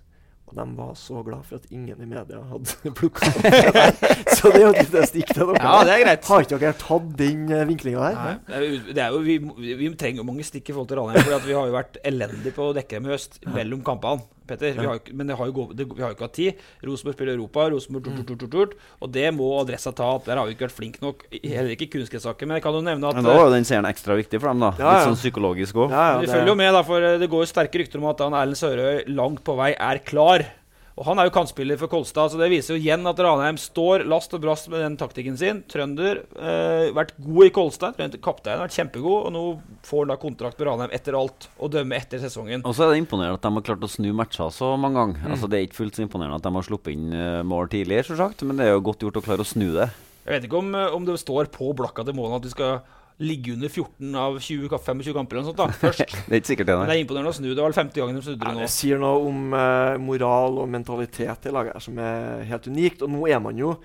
[0.44, 3.94] Og de var så glad for at ingen i media hadde plukka opp det der.
[4.36, 5.62] Så det er jo et lite stikk til dere.
[5.64, 6.28] Ja, det er greit.
[6.28, 8.36] Har ikke dere tatt den uh, vinklinga der?
[8.52, 11.24] Nei, det er jo, vi- vi trenger jo mange stikk i forhold til Ranheim.
[11.24, 14.28] For vi har jo vært elendige på å dekke dem i høst mellom kampene.
[14.48, 16.64] Petter, vi har, men det har jo, det, vi har jo ikke hatt tid.
[16.84, 20.26] Rosenborg spiller Europa, Rosenborg Og det må Adressa ta opp.
[20.26, 21.24] Der har vi ikke vært flinke nok.
[21.32, 22.50] Heller ikke kunstgressaker.
[22.50, 24.52] Men jeg kan jo nevne at Men da var jo den serien ekstra viktig for
[24.52, 24.74] dem, da.
[24.80, 24.98] Ja, ja.
[25.00, 25.94] Litt sånn psykologisk òg.
[25.96, 28.04] Ja, ja, Vi det- følger jo med, da, for eh, det går jo sterke rykter
[28.04, 30.46] om at han Erlend Sørøy langt på vei er klar.
[30.94, 34.04] Og Han er jo kantspiller for Kolstad, så det viser jo igjen at Ranheim står
[34.06, 35.64] last og brast med den taktikken sin.
[35.70, 37.96] Trønder eh, vært god i Kolstad.
[37.98, 39.44] Trønder Kapteinen vært kjempegod, og nå
[39.88, 42.62] får han da kontrakt med Ranheim etter alt, og dømme etter sesongen.
[42.62, 45.24] Og så er det imponerende at de har klart å snu matcher så mange ganger.
[45.26, 45.34] Mm.
[45.34, 48.12] Altså Det er ikke fullt så imponerende at de har sluppet inn eh, mål tidligere,
[48.12, 49.89] selvsagt, men det er jo godt gjort å klare å snu det.
[50.24, 52.84] Jeg vet ikke om, eh, om det står på blokka til målen at de skal
[53.22, 56.16] ligge under 14 av 20, 25 kamper eller noe sånt da, først.
[56.28, 56.86] Det er ikke sikkert det, nei.
[56.89, 57.49] det er imponerende å snu.
[57.51, 58.64] Det var vel 50 gangen de snudde det nå.
[58.64, 63.05] det sier noe om uh, moral og mentalitet i laget her som er helt unikt.
[63.05, 63.76] Og nå er man jo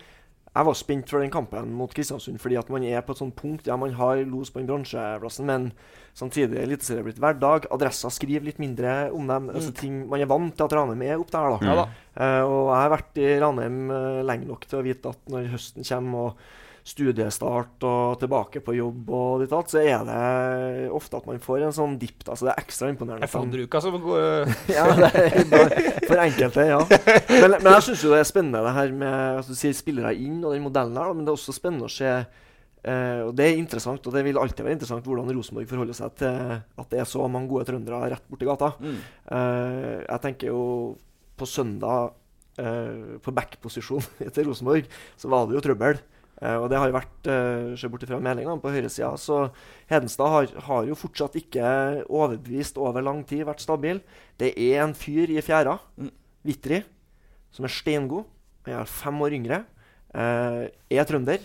[0.48, 3.36] Jeg var spent for den kampen mot Kristiansund fordi at man er på et sånt
[3.36, 5.68] punkt Ja, man har los på den bronseplassen, men
[6.16, 7.68] samtidig er Eliteserien blitt hverdag.
[7.70, 9.50] Adressa skriver litt mindre om dem.
[9.52, 11.68] Altså, ting, man er vant til at Ranheim er opp der, da.
[11.68, 11.88] Ja da.
[12.18, 15.52] Uh, og jeg har vært i Ranheim uh, lenge nok til å vite at når
[15.52, 16.48] høsten kommer og
[16.88, 21.66] studiestart og tilbake på jobb og ditt alt, så er det ofte at man får
[21.66, 22.24] en sånn dipp.
[22.24, 23.28] Altså det er ekstra imponerende.
[23.28, 25.38] Det er uka som går ja, det er,
[26.06, 26.80] for enkelte, ja.
[26.88, 30.14] Men, men jeg syns jo det er spennende det her med at du sier spillere
[30.16, 33.50] inn og den modellen her, men det er også spennende å se eh, og Det
[33.50, 37.02] er interessant, og det vil alltid være interessant hvordan Rosenborg forholder seg til at det
[37.02, 38.72] er så mange gode trøndere rett borti gata.
[38.80, 39.00] Mm.
[39.36, 40.62] Eh, jeg tenker jo
[41.38, 42.14] på søndag
[42.56, 44.88] eh, på backposisjon til Rosenborg,
[45.20, 46.00] så var det jo trøbbel.
[46.40, 49.50] Eh, og det har vært, uh, se bort fra meldingene på høyresida, så
[49.90, 53.98] Hedenstad har, har jo fortsatt ikke overbevist over lang tid, vært stabil.
[54.38, 56.12] Det er en fyr i fjæra, Mm.
[56.46, 56.84] Vitri,
[57.50, 58.24] som er steingod.
[58.66, 59.64] Han er fem år yngre.
[60.14, 61.40] eh, er trønder.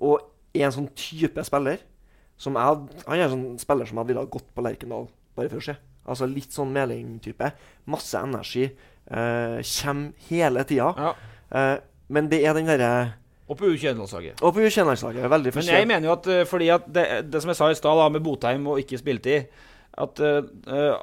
[0.00, 0.20] Og
[0.54, 1.78] er en sånn type spiller
[2.36, 5.48] som jeg, Han er en sånn spiller som jeg ville ha gått på Lerkendal bare
[5.48, 5.76] for å se.
[6.06, 7.52] Altså Litt sånn Meling-type.
[7.86, 8.64] Masse energi.
[9.10, 11.14] Eh, Kommer hele tida.
[11.52, 13.14] Eh, men det er den derre
[13.50, 14.44] Og på U21-landslaget.
[14.46, 15.26] Og på U21-landslaget.
[15.30, 15.72] Veldig forskjellig.
[15.74, 18.04] Men jeg mener jo at eh, fordi at det, det som jeg sa i stad,
[18.14, 19.66] med Botheim og ikke spilletid
[20.00, 20.44] at eh,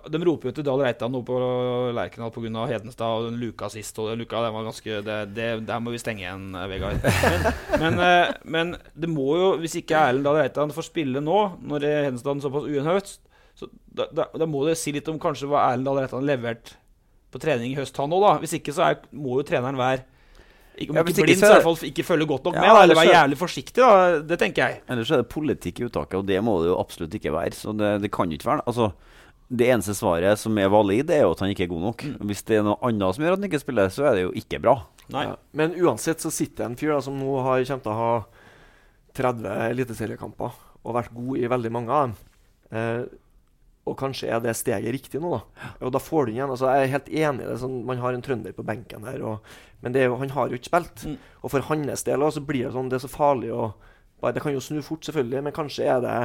[0.07, 1.37] De roper jo til Dahl Reitan nå på
[1.95, 2.63] Lerkendal pga.
[2.71, 3.99] Hedenstad og den luka sist.
[3.99, 7.03] Og den luka, den var ganske det, det, Der må vi stenge igjen, Vegard.
[7.03, 11.39] Men, men, uh, men det må jo, hvis ikke Erlend Dahl Reitan får spille nå,
[11.67, 13.15] når Hedenstad er såpass ujevn
[13.57, 16.75] så da, da, da må det si litt om kanskje hva Erlend Dahl Reitan levert
[17.33, 18.33] på trening i høst, han òg, da.
[18.43, 20.05] Hvis ikke så er, må jo treneren være
[20.78, 22.61] ikke, om Ja, ikke blind, så i er- hvert fall ikke følge godt nok Ja,
[22.61, 22.69] med.
[22.69, 24.19] Da, eller være jævlig forsiktig, da.
[24.21, 24.82] Det tenker jeg.
[24.89, 27.53] Ellers er det politikk i uttaket, og det må det jo absolutt ikke være.
[27.53, 28.91] Så det, det kan jo ikke være Altså,
[29.49, 32.01] det eneste svaret som er valid, det er jo at han ikke er god nok.
[32.28, 34.32] Hvis det er noe annet som gjør at han ikke spiller, så er det jo
[34.36, 34.78] ikke bra.
[35.09, 35.36] Ja.
[35.53, 38.25] Men uansett så sitter det en fyr da, som nå har, kommer til å ha
[39.17, 40.51] 30 eliteseriekamper
[40.84, 42.17] og vært god i veldig mange av dem.
[42.71, 43.05] Eh,
[43.88, 45.71] og kanskje er det steget riktig nå, da.
[45.88, 46.51] Og da får du igjen.
[46.53, 47.57] altså Jeg er helt enig i det.
[47.63, 50.59] Sånn, man har en trønder på benken her, og, men det jo, han har jo
[50.59, 51.05] ikke spilt.
[51.07, 51.17] Mm.
[51.41, 53.71] Og for hans del så blir det sånn, det er så farlig å
[54.17, 56.17] bare, Det kan jo snu fort, selvfølgelig, men kanskje er det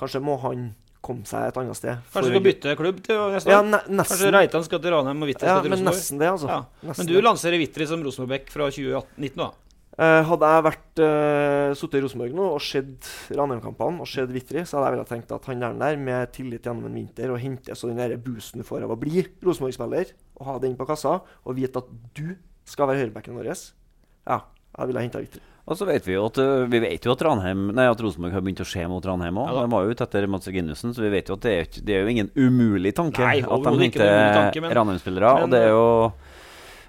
[0.00, 0.72] Kanskje må han
[1.04, 2.00] komme seg et annet sted.
[2.10, 4.00] Kanskje du skal bytte klubb til neste Ja, ne nesten.
[4.00, 5.84] Kanskje Reitan skal til Ranheim og Vitry Ja, skal til Rosenborg?
[5.84, 6.48] men nesten det, altså.
[6.50, 6.88] Ja.
[6.88, 9.50] Nesten Men du lanserer Vitry som Rosenborg-back fra 2019, da?
[9.94, 14.64] Eh, hadde jeg vært uh, sittet i Rosenborg nå og sett Ranheim-kampene og sett Vitri,
[14.66, 17.38] så hadde jeg vel tenkt at han der, der med tillit gjennom en vinter og
[17.38, 20.88] hente så den der boosten du får av å bli Rosenborg-spiller, og ha den på
[20.88, 22.34] kassa, og vite at du
[22.66, 24.40] skal være høyrebacken vår, ja,
[24.74, 25.44] jeg ville ha henta Vitri.
[25.64, 28.34] Og så vet vi jo at øh, Vi vet jo at, Ranheim, nei, at Rosenborg
[28.36, 29.46] har begynt å se mot Ranheim òg.
[29.48, 31.70] Ja de var jo ute etter Mads Reginussen, så vi vet jo at det er,
[31.86, 35.36] det er jo ingen umulig tanke Nei, at de henter Ranheim-spillere.
[35.46, 35.86] Og det er jo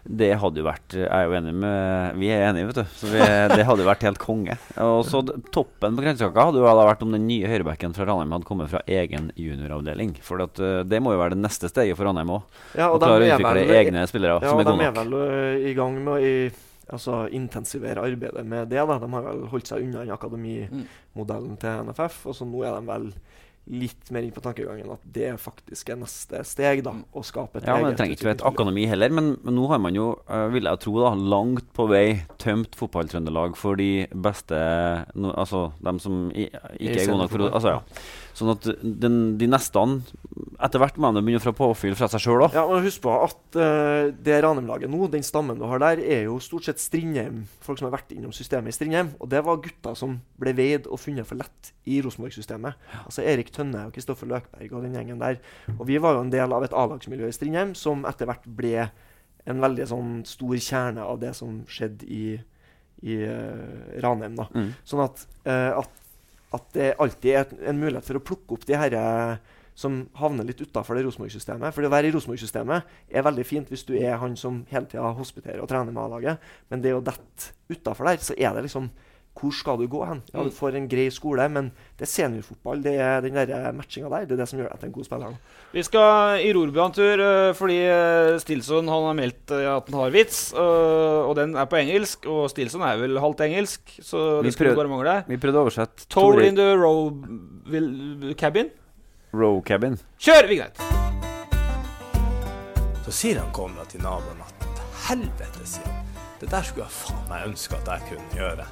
[0.06, 2.91] det hadde jo vært Jeg er jo enig med Vi er enige, vet du.
[2.99, 4.58] Så vi, det hadde jo vært helt konge.
[4.84, 5.24] Og så
[5.56, 8.70] Toppen på kransekaka hadde jo da vært om den nye høyrebacken fra Ranheim hadde kommet
[8.70, 10.14] fra egen junioravdeling.
[10.26, 12.45] For at, øh, det må jo være det neste steget for Ranheim òg.
[12.78, 14.95] Ja, å og de klare å utvikle vel- egne spillere ja, som er de er
[14.99, 15.18] vel
[15.72, 16.24] i gang med å
[16.93, 18.86] altså, intensivere arbeidet med det.
[18.86, 18.99] Da.
[19.01, 23.10] De har vel holdt seg unna akademimodellen til NFF, og så nå er de vel
[23.66, 26.84] litt mer inn på tankegangen at det faktisk er neste steg.
[26.86, 29.16] da, Å skape et Ja, men Det trenger ikke være et akademi heller.
[29.16, 32.05] Men, men nå har man jo, øh, vil jeg tro, da, langt på vei
[32.41, 34.59] tømt fotballtrøndelag for de beste
[35.16, 36.47] no, Altså dem som i,
[36.80, 38.05] ikke er gode nok for altså, ja.
[38.36, 39.80] Sånn at den, de neste
[40.66, 42.55] Etter hvert må de begynne å påfylle påfyll fra seg sjøl òg.
[42.55, 46.26] Ja, men Husk på at uh, det Ranheim-laget nå, den stammen du har der, er
[46.28, 47.43] jo stort sett Strindheim.
[47.63, 49.13] Folk som har vært innom systemet i Strindheim.
[49.20, 52.80] Og det var gutter som ble veid og funnet for lett i Rosenborg-systemet.
[53.03, 55.39] Altså Erik Tønne og Kristoffer Løkberg og den gjengen der.
[55.78, 58.89] Og vi var jo en del av et A-lagsmiljø i Strindheim som etter hvert ble
[59.45, 62.24] en veldig sånn stor kjerne av det som skjedde i,
[63.06, 64.38] i uh, Ranheim.
[64.39, 64.47] da.
[64.56, 64.72] Mm.
[64.88, 66.01] Sånn at, uh, at,
[66.58, 69.03] at det alltid er en mulighet for å plukke opp de herre
[69.76, 71.76] som havner litt utafor det Rosenborg-systemet.
[71.76, 74.88] For det å være i Rosenborg-systemet er veldig fint hvis du er han som hele
[74.89, 78.64] tida hospiterer og trener med A-laget, men det å dette utafor der, så er det
[78.70, 78.88] liksom
[79.36, 80.21] Hvor skal du gå hen?
[80.33, 81.65] Ja, Du får en grei skole, men
[81.99, 82.79] det er seniorfotball.
[82.86, 84.25] Det er den der matchinga der.
[84.29, 85.33] Det er det som gjør deg til en god spiller.
[85.75, 90.53] Vi skal i Rorbuan-tur øh, fordi øh, Stilson han har meldt at han har vits.
[90.55, 94.75] og den er på engelsk, og Stilson er vel halvt engelsk, så Vi det skulle
[94.75, 95.17] bare mangle.
[95.27, 97.11] Vi prøvde å oversette Tour Tore- in the row
[98.39, 98.69] cabin.
[99.36, 99.99] Row cabin.
[100.17, 100.79] Kjør, Vigneid!
[103.05, 104.65] Så sier han Konrad til naboen at
[105.09, 105.95] helvete, sier han.
[106.46, 108.66] Det der skulle jeg faen meg ønske at jeg kunne gjøre.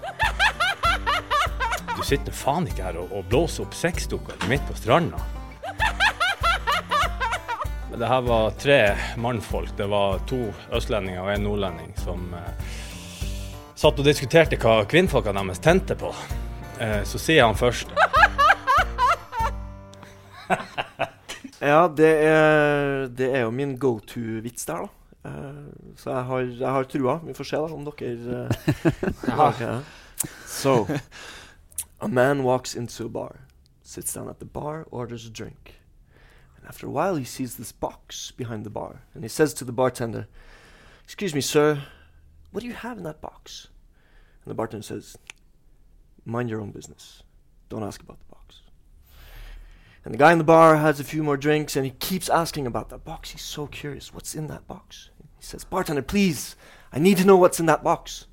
[1.98, 5.18] Du sitter faen ikke her og, og blåser opp sexdukker midt på stranda.
[7.90, 8.78] Men det her var tre
[9.18, 9.74] mannfolk.
[9.74, 12.54] Det var to østlendinger og en nordlending som eh,
[13.74, 16.14] satt og diskuterte hva kvinnfolka deres tente på.
[16.78, 17.90] Eh, så sier han først
[21.74, 25.03] Ja, det er, det er jo min go to-vits der, da.
[25.26, 25.32] Eh,
[25.96, 27.20] så jeg har, jeg har trua.
[27.24, 28.50] Vi får se da om dere
[29.78, 29.84] uh.
[30.46, 30.88] So,
[32.00, 33.48] a man walks into a bar,
[33.84, 35.82] sits down at the bar, orders a drink.
[36.58, 39.02] And after a while, he sees this box behind the bar.
[39.14, 40.28] And he says to the bartender,
[41.04, 41.80] Excuse me, sir,
[42.52, 43.68] what do you have in that box?
[44.44, 45.18] And the bartender says,
[46.26, 47.24] Mind your own business.
[47.70, 48.62] Don't ask about the box.
[50.06, 52.68] And the guy in the bar has a few more drinks and he keeps asking
[52.68, 53.32] about that box.
[53.32, 54.14] He's so curious.
[54.14, 55.10] What's in that box?
[55.44, 56.56] He says, Bartender, please,
[56.94, 58.28] I need to know what's in that box.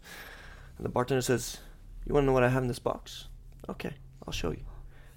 [0.77, 1.59] And the bartender says,
[2.07, 3.27] You want to know what I have in this box?
[3.69, 3.95] Okay,
[4.25, 4.65] I'll show you.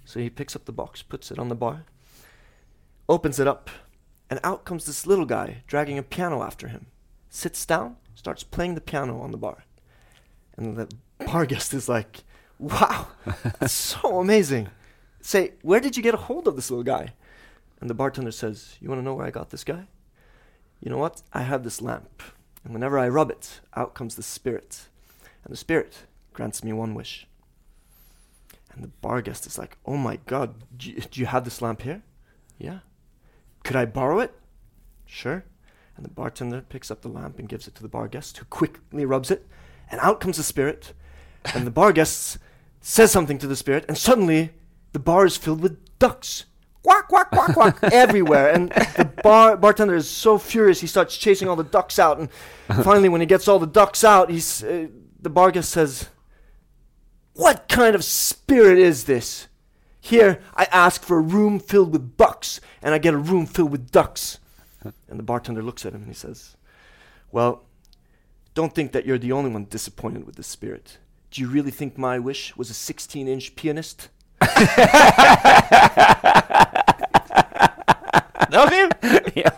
[0.04, 1.86] So he picks up the box, puts it on the bar,
[3.08, 3.70] opens it up,
[4.28, 6.88] and out comes this little guy dragging a piano after him.
[7.30, 9.64] Sits down, starts playing the piano on the bar.
[10.58, 10.90] And the
[11.28, 12.24] bar guest is like,
[12.58, 13.10] Wow,
[13.60, 14.68] that's so amazing.
[15.22, 17.14] Say, where did you get a hold of this little guy?
[17.80, 19.86] And the bartender says, You want to know where I got this guy?
[20.84, 21.22] You know what?
[21.32, 22.22] I have this lamp.
[22.64, 24.88] And whenever I rub it, out comes the spirit.
[25.44, 26.00] And the spirit
[26.34, 27.26] grants me one wish.
[28.74, 31.62] And the bar guest is like, Oh my god, do you, do you have this
[31.62, 32.02] lamp here?
[32.58, 32.80] Yeah.
[33.64, 34.34] Could I borrow it?
[35.06, 35.46] Sure.
[35.96, 38.46] And the bartender picks up the lamp and gives it to the bar guest, who
[38.46, 39.48] quickly rubs it.
[39.90, 40.94] And out comes the spirit.
[41.54, 42.40] And the bar guest
[42.82, 44.52] says something to the spirit, and suddenly
[44.92, 46.46] the bar is filled with ducks.
[46.84, 48.50] Quack, quack, quack, quack, everywhere.
[48.50, 52.20] And the bar bartender is so furious, he starts chasing all the ducks out.
[52.20, 52.30] And
[52.84, 54.88] finally, when he gets all the ducks out, he's, uh,
[55.20, 56.10] the bar guest says,
[57.34, 59.48] What kind of spirit is this?
[60.02, 63.72] Here, I ask for a room filled with bucks, and I get a room filled
[63.72, 64.40] with ducks.
[65.08, 66.58] And the bartender looks at him and he says,
[67.32, 67.64] Well,
[68.54, 70.98] don't think that you're the only one disappointed with the spirit.
[71.32, 74.10] Do you really think my wish was a 16 inch pianist?
[78.50, 78.92] Det var fin!
[79.36, 79.52] ja.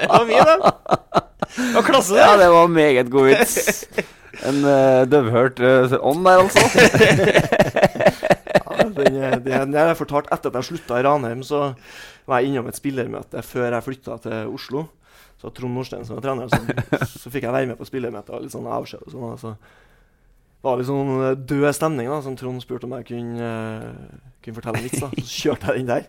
[0.00, 0.60] Det var fin, den.
[1.56, 2.20] Det var klasse, det.
[2.20, 3.84] Ja, det var meget god vits.
[4.46, 6.60] En uh, døvhørt uh, ånd der, altså.
[8.70, 11.58] Ja, den, er- den, den har jeg fortalt etter at jeg slutta i Ranheim, så
[12.28, 14.84] var jeg innom et spillermøte før jeg flytta til Oslo.
[15.40, 16.58] Så Trond Nordstein som var trener, så,
[17.20, 19.38] så fikk jeg være med på spillermøtet og litt sånn avskjed og sånn.
[19.42, 19.50] Så
[20.64, 24.58] var litt sånn eh, død stemning, da, som Trond spurte om jeg kunne, uh, kunne
[24.58, 25.00] fortelle en vits.
[25.00, 25.10] da.
[25.16, 26.06] Så kjørte jeg den der.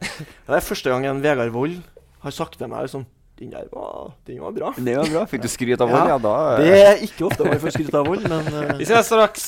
[0.49, 1.79] Det er første gang en Vegard Vold
[2.21, 3.07] har sagt til meg liksom
[3.41, 4.67] Den der var, den var bra.
[4.77, 5.21] Det var bra.
[5.25, 6.11] Fikk du skryt av Vold?
[6.11, 8.75] Ja, da Det er ikke ofte man får skryt av Vold, men uh...
[8.77, 9.47] Vi skal straks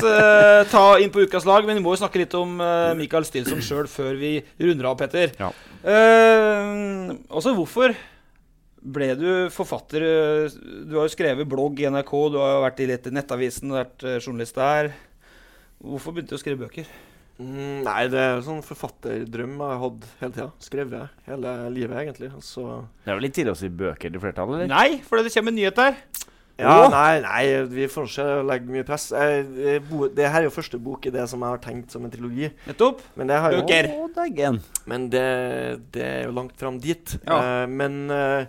[0.71, 3.61] ta inn på ukas lag, men vi må jo snakke litt om uh, Michael Stilson
[3.61, 5.35] sjøl før vi runder av, Petter.
[5.37, 5.51] Ja.
[5.83, 7.91] Eh, også hvorfor
[8.83, 10.03] ble du forfatter?
[10.03, 10.57] eh,
[10.89, 13.77] Du har jo skrevet blogg i NRK, du har jo vært i litt Nettavisen, du
[13.77, 14.91] har vært eh, journalist der.
[15.83, 16.87] Hvorfor begynte du å skrive bøker?
[17.41, 20.49] Mm, nei, det er en sånn forfatterdrøm jeg har hatt hele tida.
[20.61, 22.29] Skrevet hele livet, egentlig.
[22.37, 22.65] Og Så
[23.03, 24.69] Det er vel litt tidlig å si bøker i flertallet, eller?
[24.71, 25.97] Nei, fordi det kommer en nyhet der.
[26.61, 29.07] Ja, nei, nei, vi får ikke legge mye press.
[29.09, 31.95] Jeg, jeg, bo, det her er jo første bok i det som jeg har tenkt
[31.95, 32.51] som en trilogi.
[32.69, 33.01] Nettopp.
[33.17, 34.59] Men det, har jo, Bøker.
[34.85, 35.25] Men det,
[35.95, 37.15] det er jo langt fram dit.
[37.25, 37.39] Ja.
[37.65, 38.45] Uh, men, eh,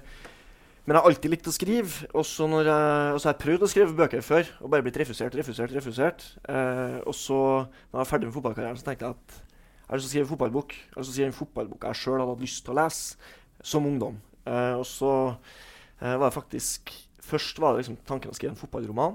[0.85, 2.09] men jeg har alltid likt å skrive.
[2.13, 6.27] Og så har jeg prøvd å skrive bøker før og bare blitt refusert, refusert, refusert.
[6.45, 10.01] Eh, og så, når jeg var ferdig med fotballkarrieren, så tenkte jeg at jeg har
[10.01, 10.77] lyst til å skrive fotballbok.
[10.77, 12.79] Jeg har lyst til å skrive en fotballbok jeg sjøl hadde hatt lyst til å
[12.83, 13.33] lese
[13.73, 14.21] som ungdom.
[14.45, 18.59] Eh, og så eh, var det faktisk Først var det liksom tanken å skrive en
[18.61, 19.15] fotballroman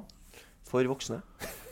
[0.66, 1.20] for voksne.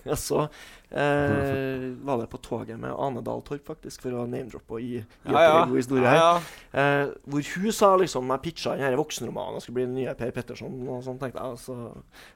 [0.14, 0.44] og så
[0.92, 5.34] eh, var det på toget med Ane Dahl Torp, faktisk, for å name-droppe gi, gi
[5.34, 5.54] Ja, ja.
[5.64, 6.18] en god historie her.
[6.22, 6.32] ja.
[6.78, 10.16] Eh, hvor hun sa liksom Jeg pitcha den her voksenromanen og skulle bli den nye
[10.18, 10.76] Per Petterson.
[10.88, 11.62] Og sånn tenkte jeg.
[11.64, 11.78] Så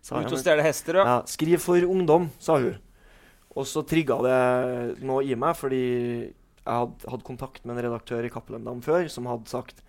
[0.01, 1.07] sa Ut og stjele hester, ja.
[1.07, 2.75] ja, Skriv for ungdom, sa hun.
[3.51, 4.35] Og så trigga det
[5.03, 5.81] noe i meg, fordi
[6.61, 9.79] jeg hadde hadde kontakt med en redaktør i Cappelen Dam før som hadde sagt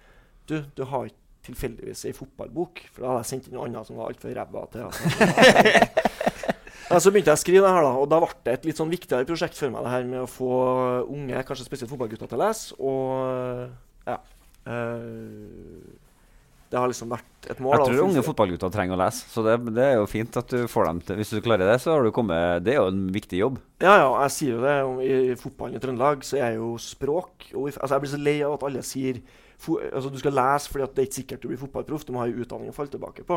[0.48, 2.80] Du, du har ikke tilfeldigvis ei fotballbok?
[2.94, 4.86] For da hadde jeg sendt inn noe annet som var altfor ræva til.
[4.88, 5.04] Altså.
[7.00, 8.92] Så begynte jeg å skrive det her, da, og da ble det et litt sånn
[8.92, 10.52] viktigere prosjekt for meg, det her med å få
[11.06, 12.78] unge, kanskje spesielt fotballgutter, til å lese.
[12.82, 14.16] Og ja
[14.66, 15.98] eh,
[16.72, 17.76] Det har liksom vært et mål.
[17.76, 20.52] Jeg da, tror unge fotballgutter trenger å lese, så det, det er jo fint at
[20.52, 22.88] du får dem til Hvis du klarer det, så har du kommet Det er jo
[22.90, 23.60] en viktig jobb.
[23.84, 25.06] Ja, ja, jeg sier jo det.
[25.06, 28.56] I, fotballen i Trøndelag så er jo språk og, altså Jeg blir så lei av
[28.58, 29.22] at alle sier
[29.62, 32.06] altså du skal lese fordi at det er ikke sikkert du blir fotballproff.
[32.06, 33.36] Du må ha en utdanning å falle tilbake på.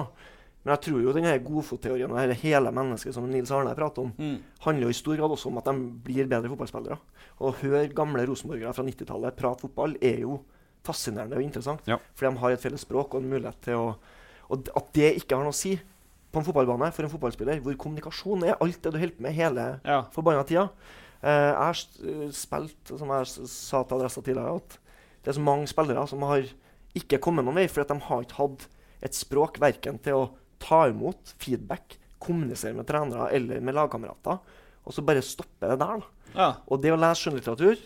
[0.65, 4.11] Men jeg tror jo denne godfotteorien og dette hele mennesket som Nils Arne prater om,
[4.17, 4.39] Mm.
[4.65, 6.97] handler jo i stor grad også om at de blir bedre fotballspillere.
[7.39, 10.39] Og å høre gamle rosenborgere fra 90-tallet prate fotball er jo
[10.83, 11.81] fascinerende og interessant.
[11.87, 11.97] Ja.
[12.15, 13.95] For de har et felles språk og en mulighet til å
[14.47, 15.71] Og at det ikke har noe å si
[16.31, 19.33] på en fotballbane for en fotballspiller, hvor kommunikasjon er alt det du holder på med
[19.33, 20.03] hele Ja.
[20.13, 20.69] forbanna tida.
[21.23, 21.73] Eh, jeg har
[22.05, 24.77] eh, spilt, som jeg sa til Adressa tidligere, at
[25.23, 26.43] det er så mange spillere som har
[26.93, 28.67] ikke kommet noen vei, fordi de har ikke hatt
[29.01, 34.39] et språk verken til å ta imot feedback, kommunisere med trenere eller med lagkamerater.
[34.85, 35.97] og så bare stoppe det der.
[35.99, 36.01] da.
[36.35, 36.55] Ja.
[36.69, 37.77] Og det å lese skjønnlitteratur,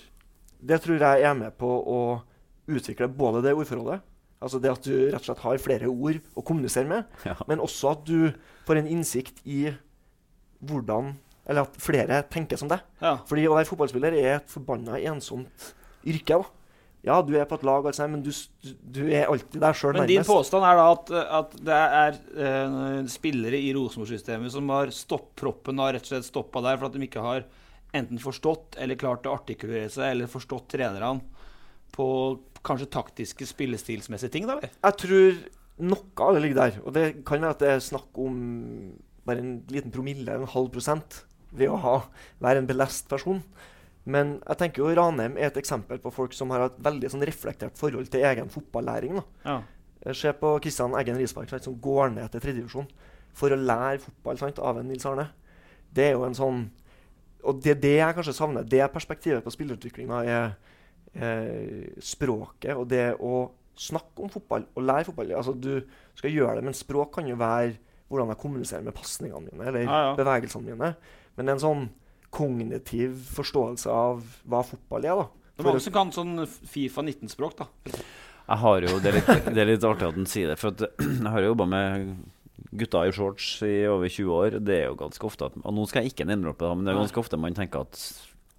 [0.61, 1.99] det tror jeg er med på å
[2.67, 4.01] utvikle både det ordforrådet,
[4.41, 7.35] altså det at du rett og slett har flere ord å kommunisere med, Ja.
[7.47, 8.33] men også at du
[8.67, 9.73] får en innsikt i
[10.63, 11.15] hvordan
[11.49, 12.79] Eller at flere tenker som deg.
[13.01, 13.15] Ja.
[13.25, 15.71] Fordi å være fotballspiller er et forbanna ensomt
[16.05, 16.37] yrke.
[16.37, 16.43] da.
[17.05, 18.31] Ja, du er på et lag, men du,
[18.65, 23.07] du, er alltid der sjøl, Men din påstand er da at, at det er uh,
[23.07, 27.07] spillere i Rosenborg-systemet som har stopproppen har rett og slett stoppa der for at de
[27.07, 27.47] ikke har
[27.95, 31.23] enten forstått eller klart å artikulere seg eller forstått trenerne
[31.95, 32.09] på
[32.67, 34.75] kanskje taktiske spillestilsmessige ting, da, eller?
[34.83, 35.39] Jeg tror
[35.79, 36.77] noe av det ligger der.
[36.83, 38.37] Og det kan være at det er snakk om
[39.27, 41.23] bare en liten promille, en halv prosent,
[41.55, 41.95] ved å ha,
[42.43, 43.41] være en belest person.
[44.09, 47.25] Men jeg tenker jo Ranheim er et eksempel på folk som har et veldig sånn
[47.29, 49.19] reflektert forhold til egen fotballæring.
[49.45, 49.59] Ja.
[50.07, 52.87] Jeg ser på Kristian Eggen Risberg, sant, som går ned til tredjedivisjon
[53.37, 55.27] for å lære fotball sant, av en Nils Arne.
[55.93, 56.65] Det er jo en sånn
[57.45, 58.65] Og det er det jeg kanskje savner.
[58.67, 60.49] Det perspektivet på spillerutviklinga er
[61.17, 63.47] er språket og det å
[63.79, 65.31] snakke om fotball og lære fotball.
[65.39, 65.79] Altså, du
[66.19, 67.77] skal gjøre det, men språk kan jo være
[68.09, 70.15] hvordan jeg kommuniserer med pasningene mine eller Ja, ja.
[70.19, 70.91] bevegelsene mine.
[71.35, 71.83] Men det er en sånn
[72.33, 75.21] kognitiv forståelse av hva fotball er.
[75.23, 75.53] da.
[75.59, 77.67] Det er også kan sånn Fifa 19-språk, da.
[78.49, 80.73] Jeg har jo, det er, litt, det er litt artig at han sier det, for
[80.73, 82.13] at jeg har jo jobba med
[82.79, 84.57] gutter i shorts i over 20 år.
[84.63, 86.93] Det er jo ganske ofte at, Og nå skal jeg ikke name-droppe det, men det
[86.93, 88.01] er ganske ofte man tenker at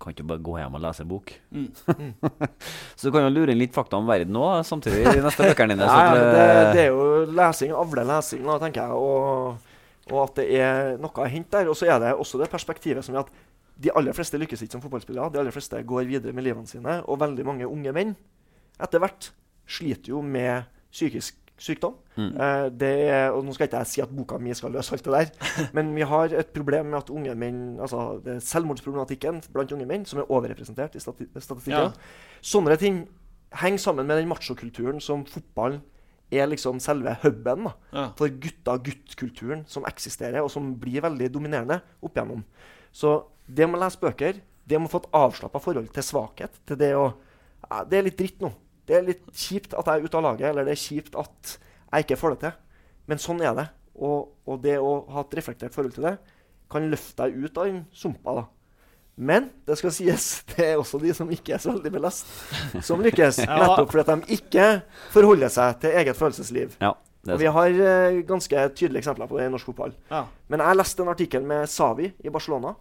[0.00, 1.32] kan ikke bare gå hjem og lese en bok?
[1.52, 1.66] Mm.
[2.96, 5.44] så du kan jo lure inn litt fakta om verden òg, samtidig i de neste
[5.44, 5.88] bøkene dine.
[5.88, 8.96] så Ja, det, det er jo lesing, avler lesing, da, tenker jeg.
[8.96, 9.74] Og,
[10.08, 11.68] og at det er noe å hente der.
[11.68, 13.34] Og så er det også det perspektivet som er at
[13.80, 15.32] de aller fleste lykkes ikke som fotballspillere.
[15.32, 17.00] De aller fleste går videre med livene sine.
[17.08, 18.16] Og veldig mange unge menn
[18.80, 19.30] etter hvert
[19.70, 21.94] sliter jo med psykisk sykdom.
[22.16, 22.30] Mm.
[22.40, 25.04] Eh, det er, og nå skal ikke jeg si at boka mi skal løse alt
[25.04, 29.42] det der, men vi har et problem med at unge menn altså det er selvmordsproblematikken
[29.52, 31.92] blant unge menn, som er overrepresentert i stati statistikken.
[31.92, 32.40] Ja.
[32.40, 33.02] Sånne ting
[33.60, 35.82] henger sammen med den machokulturen som fotballen
[36.30, 38.12] er liksom selve huben Ja.
[38.16, 42.44] for gutta-gutt-kulturen som eksisterer, og som blir veldig dominerende opp igjennom.
[42.92, 43.24] Så
[43.56, 46.78] det med å lese bøker, det med å få et avslappa forhold til svakhet, til
[46.80, 47.10] det å
[47.70, 48.48] ja, Det er litt dritt nå.
[48.88, 51.56] Det er litt kjipt at jeg er ute av laget, eller det er kjipt at
[51.90, 52.54] jeg ikke får det til.
[53.10, 53.66] Men sånn er det.
[54.00, 56.16] Og, og det å ha et reflektert forhold til det
[56.70, 58.34] kan løfte deg ut av den sumpa.
[58.38, 58.46] da.
[59.20, 62.30] Men det skal sies, det er også de som ikke er så veldig belest,
[62.86, 63.42] som lykkes.
[63.50, 64.68] Nettopp fordi at de ikke
[65.12, 66.76] forholder seg til eget følelsesliv.
[66.80, 66.94] ja,
[67.26, 69.92] det Og vi har uh, ganske tydelige eksempler på det i norsk fotball.
[70.08, 70.24] Ja.
[70.48, 72.72] Men jeg leste en artikkel med Savi i Barcelona,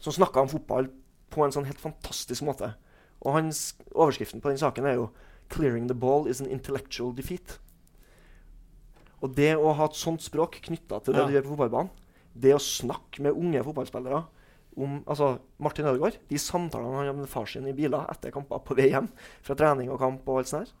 [0.00, 0.88] som snakka om fotball
[1.32, 2.74] på en sånn helt fantastisk måte.
[3.24, 5.10] Og hans, Overskriften på den saken er jo
[5.48, 7.58] 'Clearing the ball is an intellectual defeat'.
[9.22, 11.26] Og det å ha et sånt språk knytta til det Ja.
[11.26, 11.90] du gjør på fotballbanen,
[12.38, 14.26] det å snakke med unge fotballspillere
[14.76, 18.58] om altså Martin Ødegaard, de samtalene han har med far sin i biler etter kamper
[18.58, 19.08] på vei hjem
[19.42, 20.74] fra trening og kamp og alt sånt her,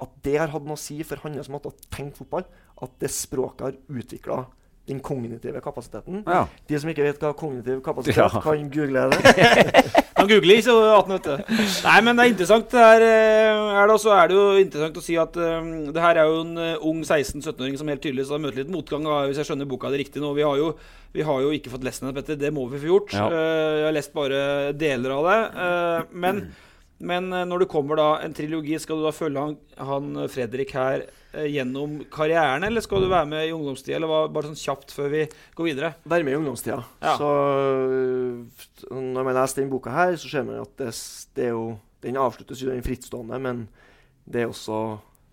[0.00, 2.44] at det har hatt noe å si for hans måte å tenke fotball.
[2.82, 4.46] At det språket har utvikla
[4.88, 6.24] den kognitive kapasiteten.
[6.26, 6.46] Ja.
[6.68, 8.28] De som ikke vet hva kognitiv kapasitet Ja.
[8.42, 9.20] kan google det.
[10.16, 11.52] Kan google i 18, vet du.
[11.86, 12.66] Nei, men det er interessant.
[12.70, 16.20] Det her, eh, er det, er det jo interessant å si at um, det her
[16.20, 19.48] er jo en eh, ung 16-17-åring som helt tydelig har møtt litt motgang, hvis jeg
[19.48, 20.34] skjønner boka det riktig nå.
[20.36, 20.74] Vi har jo,
[21.16, 22.36] vi har jo ikke fått lest den, Petter.
[22.38, 23.16] Det må vi få gjort.
[23.16, 23.30] Ja.
[23.32, 24.42] Uh, jeg har lest bare
[24.76, 25.40] deler av det.
[25.56, 26.44] Uh, men,
[27.02, 29.56] men eh, når det kommer da en trilogi, skal du da følge han,
[29.90, 34.50] han Fredrik her eh, gjennom karrieren, eller skal du være med i ungdomstida, eller bare
[34.52, 35.22] sånn kjapt før vi
[35.58, 35.92] går videre?
[36.06, 36.80] Være med i ungdomstida.
[37.02, 37.16] Ja.
[37.18, 37.30] Så
[38.92, 40.92] når man leser den boka her, så ser man at det,
[41.36, 41.64] det er jo
[42.02, 43.66] Den avsluttes jo den frittstående, men
[44.26, 44.78] det er også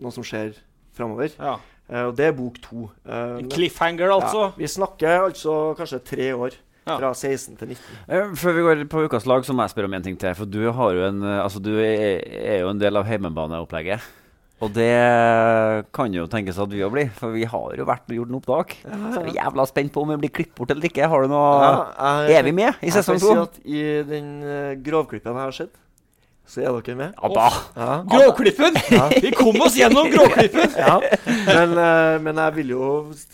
[0.04, 0.52] noe som skjer
[0.94, 1.32] framover.
[1.40, 1.56] Ja.
[1.90, 2.84] Eh, og det er bok to.
[3.10, 4.44] Eh, En cliffhanger, altså.
[4.52, 6.58] Ja, vi snakker altså kanskje tre år.
[6.90, 6.98] Ja.
[7.00, 7.98] Fra 16 til 19.
[8.10, 10.34] Eh, Før vi går på ukas lag, så må jeg spørre om en ting til.
[10.38, 14.02] For du, har jo en, eh, altså, du er, jo en del av heimebaneopplegget.
[14.60, 14.90] Og det
[15.96, 18.40] kan jo tenkes at vi òg blir, for vi har jo vært og gjort en
[18.42, 18.74] opptak.
[18.84, 21.08] Så jeg er jævla spent på om vi blir klippet bort eller ikke.
[21.08, 21.52] Har du noe
[22.28, 23.44] jeg- Er vi med i sesong si to?
[23.44, 25.72] at I den uh, grovklippen jeg har sett,
[26.50, 27.12] så er dere med.
[27.22, 27.47] Abba!
[27.78, 27.95] Ja.
[28.10, 28.78] Gråklippen!
[28.89, 29.04] Ja.
[29.24, 30.72] Vi kom oss gjennom Gråklippen!
[30.78, 30.95] ja.
[31.45, 32.88] men, eh, men jeg vil jo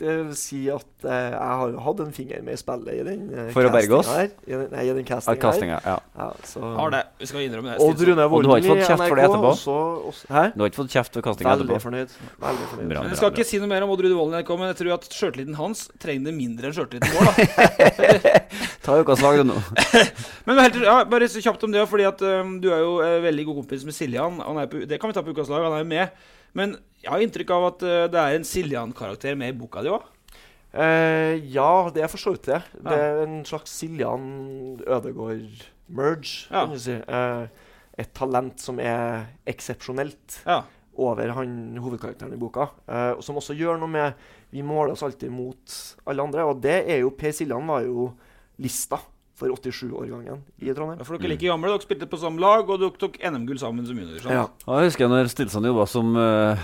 [0.03, 3.53] eh, si at eh, jeg har jo hatt en finger med i spillet i den
[3.55, 4.09] For å berge oss?
[4.11, 4.27] Her.
[4.43, 5.95] I den, nei, i den Ja, castinga castinga, ja.
[6.19, 6.63] Ja, så.
[6.75, 7.01] Har det.
[7.23, 7.87] Vi skal innrømme det.
[7.87, 9.53] Odd Rune Og du har ikke fått kjeft for det etterpå?
[9.53, 9.77] Også,
[10.11, 10.43] også, hæ?
[10.51, 12.19] Du har ikke fått kjeft for castinga Veldig fornøyd.
[12.43, 12.91] Veldig fornøyd.
[12.91, 15.07] Bra, Jeg skal ikke si noe mer om Odd Rune Volden, men jeg tror at
[15.15, 17.31] sjøltilliten hans trenger det mindre enn sjøltilliten vår.
[17.31, 18.43] da.
[18.85, 19.57] Ta ukas lag, du nå.
[20.45, 23.19] Men helt, ja, bare så kjapt om det, fordi at um, du er jo eh,
[23.23, 24.41] veldig god kompis med Siljan.
[24.43, 26.25] Han er på, det kan vi ta på ukas lag, han er jo med.
[26.55, 29.91] Men jeg har inntrykk av at eh, det er en Siljan-karakter med i boka di
[29.93, 30.03] òg.
[30.75, 32.61] Eh, ja, det er for så vidt det.
[32.83, 34.25] Det er en slags Siljan
[34.83, 36.65] Ødegård-merge, Ja.
[36.65, 36.91] kan du si.
[36.91, 37.47] Eh,
[37.97, 40.63] et talent som er eksepsjonelt Ja.
[40.97, 42.69] over han hovedkarakteren i boka.
[42.87, 44.13] Eh, og som også gjør noe med
[44.51, 48.13] Vi måler oss alltid mot alle andre, og det er jo Per Siljan var jo
[48.57, 48.99] lista
[49.35, 51.01] for 87-årgangen i Trondheim.
[51.03, 53.83] For dere er like gamle, dere spilte på samme lag, og dere tok NM-gull sammen
[53.87, 54.23] som junior.
[54.31, 54.45] Ja.
[54.69, 56.61] Jeg husker når Stilson jobba som uh,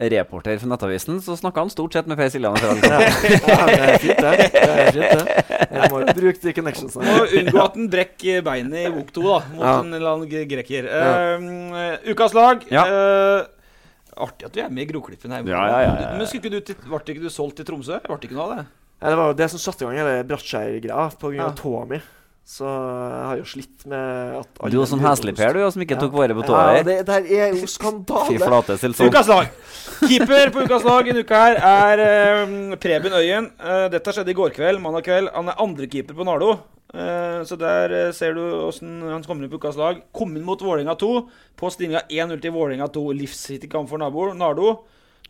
[0.00, 2.56] reporter for Nettavisen, så snakka han stort sett med Per Siljan.
[2.56, 2.70] Ja,
[3.04, 4.32] ja, det er fint, det.
[4.54, 5.58] det, er fint, det.
[5.74, 7.04] Jeg må jo bruke de connectionsene.
[7.12, 9.74] Må unngå at den brekker beinet i bok to, da, mot Ja.
[9.84, 10.88] en eller annen gre- greker.
[10.88, 11.36] Ja.
[11.36, 12.64] Eh, ukas lag.
[12.72, 13.44] eh,
[14.24, 15.44] artig at du er med i Groklippen her.
[15.50, 16.08] Ja, ja, ja, ja.
[16.16, 18.00] Men skulle ikke du til, ble ikke du solgt til Tromsø?
[18.08, 18.66] Ble ikke noe av det?
[19.00, 21.32] Ja, det var jo det som satte i gang hele Brattskjær-greia pga.
[21.36, 21.48] Ja.
[21.58, 22.00] tåa mi.
[22.44, 25.80] Så jeg har jo slitt med at alle Du var sånn heslig Per, du, som
[25.80, 26.82] ikke tok vare på Ja, tåa di.
[26.90, 28.26] det der er jo skandale.
[28.28, 29.08] Fy flate, Silson.
[29.08, 29.48] Ukas lag.
[30.10, 32.02] Keeper på ukas lag denne uka her er
[32.44, 33.48] um, Preben Øyen.
[33.56, 35.32] Uh, dette skjedde i går kveld, mandag kveld.
[35.32, 36.58] Han er andrekeeper på Nardo.
[36.92, 40.04] Uh, så der uh, ser du åssen han kommer inn på ukas lag.
[40.12, 41.14] Kom inn mot Vålerenga 2
[41.56, 43.06] på stillinga 1-0 til Vålerenga 2.
[43.24, 44.36] Livsviktig kamp for naboer.
[44.36, 44.82] Nardo.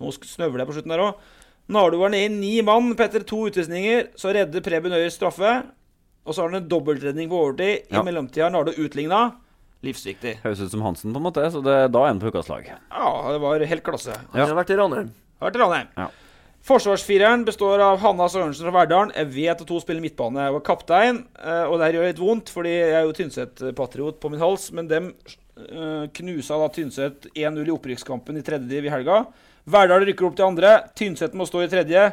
[0.02, 1.30] Nå snøvler jeg på slutten der òg.
[1.68, 4.10] Nardo var nede i ni mann etter to utvisninger.
[4.20, 5.62] Så redder Preben Øyer straffe.
[6.24, 7.86] Og så har han en dobbeltredning på overtid.
[7.90, 8.02] I Ja.
[8.02, 9.34] mellomtida har Nardo utligna.
[9.84, 10.38] Livsviktig.
[10.42, 12.64] Høres ut som Hansen, på en måte, så det, da er han på ukas lag.
[12.64, 14.16] Ja, det var helt klasse.
[14.32, 15.10] Han har vært i Ranheim.
[15.40, 15.88] Har vært i Ranheim.
[15.96, 16.08] Ja.
[16.64, 19.12] Forsvarsfireren består av Hanna Sørensen fra Verdalen.
[19.12, 20.46] Jeg vet at hun spiller midtbane.
[20.46, 24.18] Jeg var kaptein, eh, og det her gjør litt vondt, fordi jeg er jo Tynset-patriot
[24.22, 24.70] på min hals.
[24.72, 25.10] Men dem
[25.58, 29.26] eh, knusa da Tynset 1-0 i opprykkskampen i tredje div i helga.
[29.70, 30.76] Verdal rykker opp til andre.
[30.98, 32.06] Tynset må stå i tredje.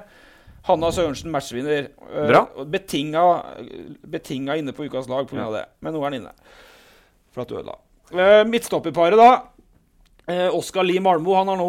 [0.67, 1.89] Hanna Sørensen matchvinner.
[1.89, 2.45] Eh, Bra.
[2.69, 3.23] Betinga,
[4.07, 5.49] betinga inne på ukas lag pga.
[5.55, 5.65] det.
[5.81, 6.33] Men nå er han inne.
[7.33, 7.77] For at du ødela.
[8.11, 9.29] Uh, Midtstopperparet, da.
[10.29, 11.67] Eh, Oskar Lie Malmo han har nå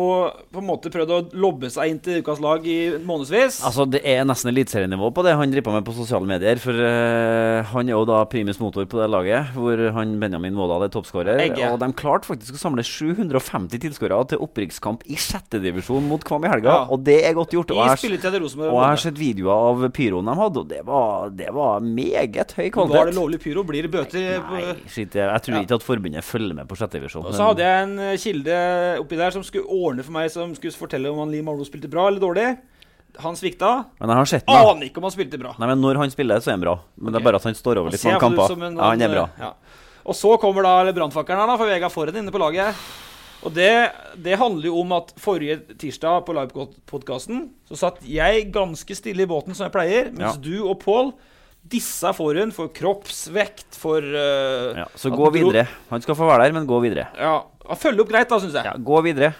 [0.53, 3.62] på en måte prøvd å lobbe seg inn til ukas lag i månedsvis.
[3.64, 6.61] Altså, Det er nesten eliteserienivå på det han driver på med på sosiale medier.
[6.61, 10.84] For eh, han er jo da primus motor på det laget, hvor han Benjamin Vådal
[10.84, 11.40] er toppskårer.
[11.72, 16.53] Og de klarte faktisk å samle 750 tilskuere til opprykkskamp i sjettedivisjon mot Kvam i
[16.53, 16.76] helga.
[16.76, 16.84] Ja.
[16.92, 17.72] Og det er godt gjort.
[17.72, 18.20] Og jeg,
[18.68, 22.98] har sett videoer av pyroen de hadde, og det var, det var meget høy kvalitet.
[23.00, 24.44] Var det lovlig pyro, blir det bøter.
[24.53, 25.64] Nei, shit, jeg, jeg tror Ja.
[25.64, 27.26] ikke at forbundet følger med på sjettedivisjon.
[27.26, 28.14] Og så hadde jeg en eh,
[28.53, 31.64] kilde oppi der som skulle ordne for meg, som skulle fortelle om han Lee Malmo
[31.64, 32.59] spilte bra eller dårlig.
[33.20, 33.84] Han svikta.
[34.00, 34.70] Men jeg har.
[34.72, 35.55] Aner ikke om han spilte bra.
[35.59, 36.78] Nei, men Når han spiller, så er han bra.
[36.96, 38.53] Men det er bare at han står over litt mange kamper.
[38.66, 39.28] en- Ja, han er bra.
[39.38, 39.53] Ja.
[40.05, 42.74] Og så kommer da brannfakkelen her, da, for Vegard Forhen inne på laget.
[43.44, 43.92] Og det,
[44.22, 49.26] det handler jo om at forrige tirsdag på livepodkasten så satt jeg ganske stille i
[49.26, 50.40] båten som jeg pleier, mens Ja.
[50.40, 51.12] du og Pål
[51.63, 55.67] dissa hun for kroppsvekt, for uh, Ja, så gå videre.
[55.91, 57.09] Han skal få være der, men gå videre.
[57.17, 57.43] Ja,
[57.79, 58.67] Følg opp greit, da, syns jeg.
[58.67, 59.33] Ja, gå videre.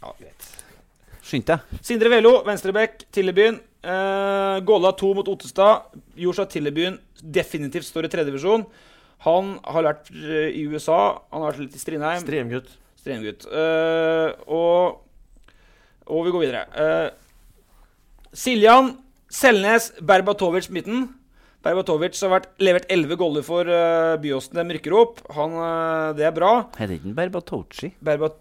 [0.00, 0.50] Ja, greit.
[1.26, 1.78] Skynd deg.
[1.84, 3.60] Sindre Velo, venstrebekk, Tillebyen.
[3.86, 5.92] Uh, Gåla 2 mot Ottestad.
[6.18, 8.66] Joshua Tillebyen definitivt står i tredjedivisjon.
[9.24, 11.22] Han har vært eh, i USA.
[11.32, 12.22] Han har vært litt i Strindheim.
[12.22, 12.72] Stremgutt.
[13.00, 13.46] Stremgutt.
[13.48, 15.52] Uh, og,
[16.10, 16.64] og vi går videre.
[16.74, 18.92] Eh, Siljan,
[19.32, 21.08] Selnes, Berbatovic midten.
[21.66, 24.58] Berbatowicz har vært levert 11 goller for uh, Byåsen.
[24.60, 25.22] De rykker opp.
[25.34, 26.52] Han, uh, det er bra.
[26.78, 27.92] Heter ikke Berbatovci?
[28.06, 28.38] Berbat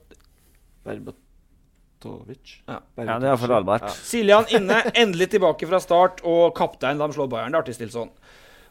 [0.86, 2.60] Berbatovic.
[2.68, 2.80] Ja.
[3.02, 3.90] Ja, det er iallfall Albert.
[4.06, 7.54] Siljan inne, endelig tilbake fra start, og kaptein da de slår Bayern.
[7.54, 8.14] Det er artig stilt sånn.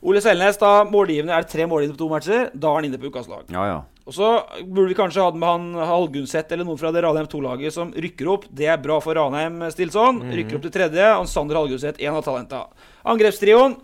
[0.04, 2.48] Ole Selnes, da målgivende er det tre målgivende på to matcher.
[2.52, 3.48] Da er han inne på ukas lag.
[3.48, 3.78] Ja, ja.
[4.04, 4.30] Og så
[4.60, 8.28] burde vi kanskje hatt med han Halgunset eller noen fra det Ranheim 2-laget som rykker
[8.34, 8.44] opp.
[8.52, 10.20] Det er bra for Ranheim Stilson.
[10.28, 11.06] Rykker opp til tredje.
[11.16, 12.66] Og Sander Halgunset, en av talenta.
[13.14, 13.78] Angrepstrioen.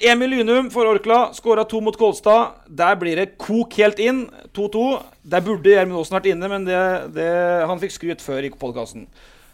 [0.00, 1.32] Emil Lynum for Orkla.
[1.34, 2.60] Skåra to mot Kolstad.
[2.66, 4.28] Der blir det kok helt inn.
[4.54, 4.84] 2-2.
[5.26, 6.78] Der burde Gjermund Aasen vært inne, men det,
[7.16, 7.26] det,
[7.66, 9.08] han fikk skryt før i podkasten.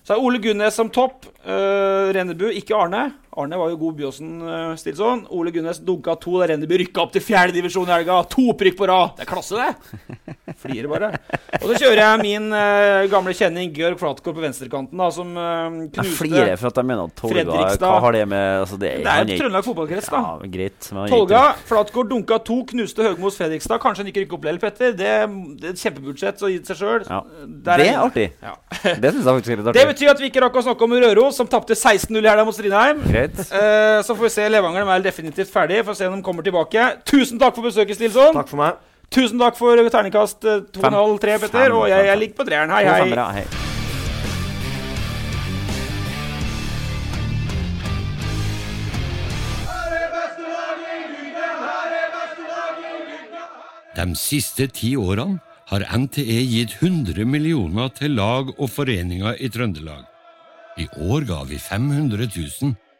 [0.04, 1.24] Så er Ole Gunnes som topp.
[1.46, 3.06] Uh, Rennebu, ikke Arne.
[3.40, 5.24] Arne var jo god Byåsen-Stilson.
[5.34, 8.20] Ole Gunnes dunka to da Rennebu rykka opp til fjerde divisjon i helga.
[8.30, 9.16] To opprykk på rad.
[9.18, 10.14] Det er klasse, det.
[10.62, 11.10] Flirer bare.
[11.58, 15.66] Og så kjører jeg min uh, gamle kjenning Georg Flatgård på venstrekanten, da, som uh,
[15.96, 19.10] knuste flirer for at jeg mener at Tolga Hva har det med altså det, Det
[19.10, 20.22] er jo Trøndelag fotballkrets, da.
[20.22, 20.90] Ja, greit.
[21.10, 23.82] Tolga, Flatgård dunka to, knuste Høgmos Fredrikstad.
[23.82, 24.92] Kanskje han ikke rykker opp likevel, Petter.
[24.92, 25.10] Det,
[25.60, 27.04] det er et kjempebudsjett å gi seg sjøl.
[27.08, 27.20] Ja.
[27.44, 28.26] Det er artig.
[28.42, 28.54] Ja.
[28.84, 30.96] Det syns jeg faktisk er litt Det betyr at vi ikke rakk å snakke om
[31.04, 33.02] Røros, som tapte 16-0 i helga mot Strindheim.
[33.08, 33.23] Greit.
[33.30, 34.48] Eh, så får vi se.
[34.52, 35.84] Levanger de er definitivt ferdig.
[35.86, 36.88] Får se om de kommer tilbake.
[37.08, 38.34] Tusen takk for besøket, Stilson.
[38.36, 38.80] Takk for meg.
[39.14, 41.68] Tusen takk for terningkast eh, to og en halv, tre, Petter.
[41.68, 42.74] Fem, Og jeg, jeg ligger på treeren.
[42.74, 43.00] Hei, hei.
[43.04, 43.46] femmere, hei.
[53.94, 55.38] De siste ti årene
[55.70, 60.02] har NTE gitt 100 millioner til lag og foreninger i Trøndelag.
[60.82, 62.74] I år ga vi 500 000